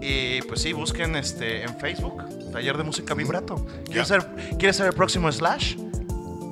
Y 0.02 0.40
pues 0.42 0.62
sí, 0.62 0.72
busquen 0.72 1.14
este, 1.16 1.62
en 1.62 1.76
Facebook, 1.78 2.24
Taller 2.52 2.76
de 2.78 2.84
Música 2.84 3.12
Vibrato. 3.14 3.56
¿Quieres, 3.84 4.08
Ya. 4.08 4.20
ser, 4.20 4.26
¿Quieres 4.58 4.76
ser 4.76 4.86
el 4.86 4.92
próximo 4.94 5.30
Slash? 5.30 5.76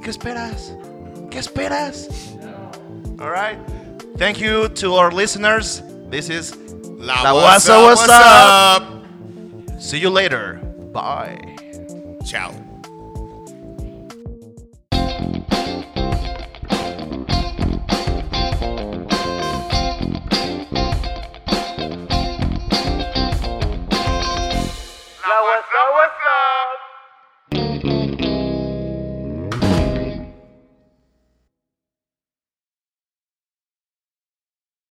¿Qué 0.02 0.10
esperas? 0.10 0.74
¿Qué 1.30 1.38
esperas? 1.38 2.08
All 3.18 3.30
right. 3.30 3.58
Thank 4.18 4.36
you 4.38 4.68
to 4.70 4.94
our 4.94 5.12
listeners. 5.12 5.82
This 6.10 6.28
is 6.28 6.54
La, 6.98 7.22
La 7.22 7.32
what's 7.34 7.68
Wasa, 7.68 7.78
up, 7.78 7.84
what's 7.84 8.00
what's 8.00 8.12
up? 8.12 8.82
up? 8.82 9.80
See 9.80 9.98
you 10.00 10.10
later. 10.10 10.54
Bye. 10.92 11.38
Ciao. 12.24 12.52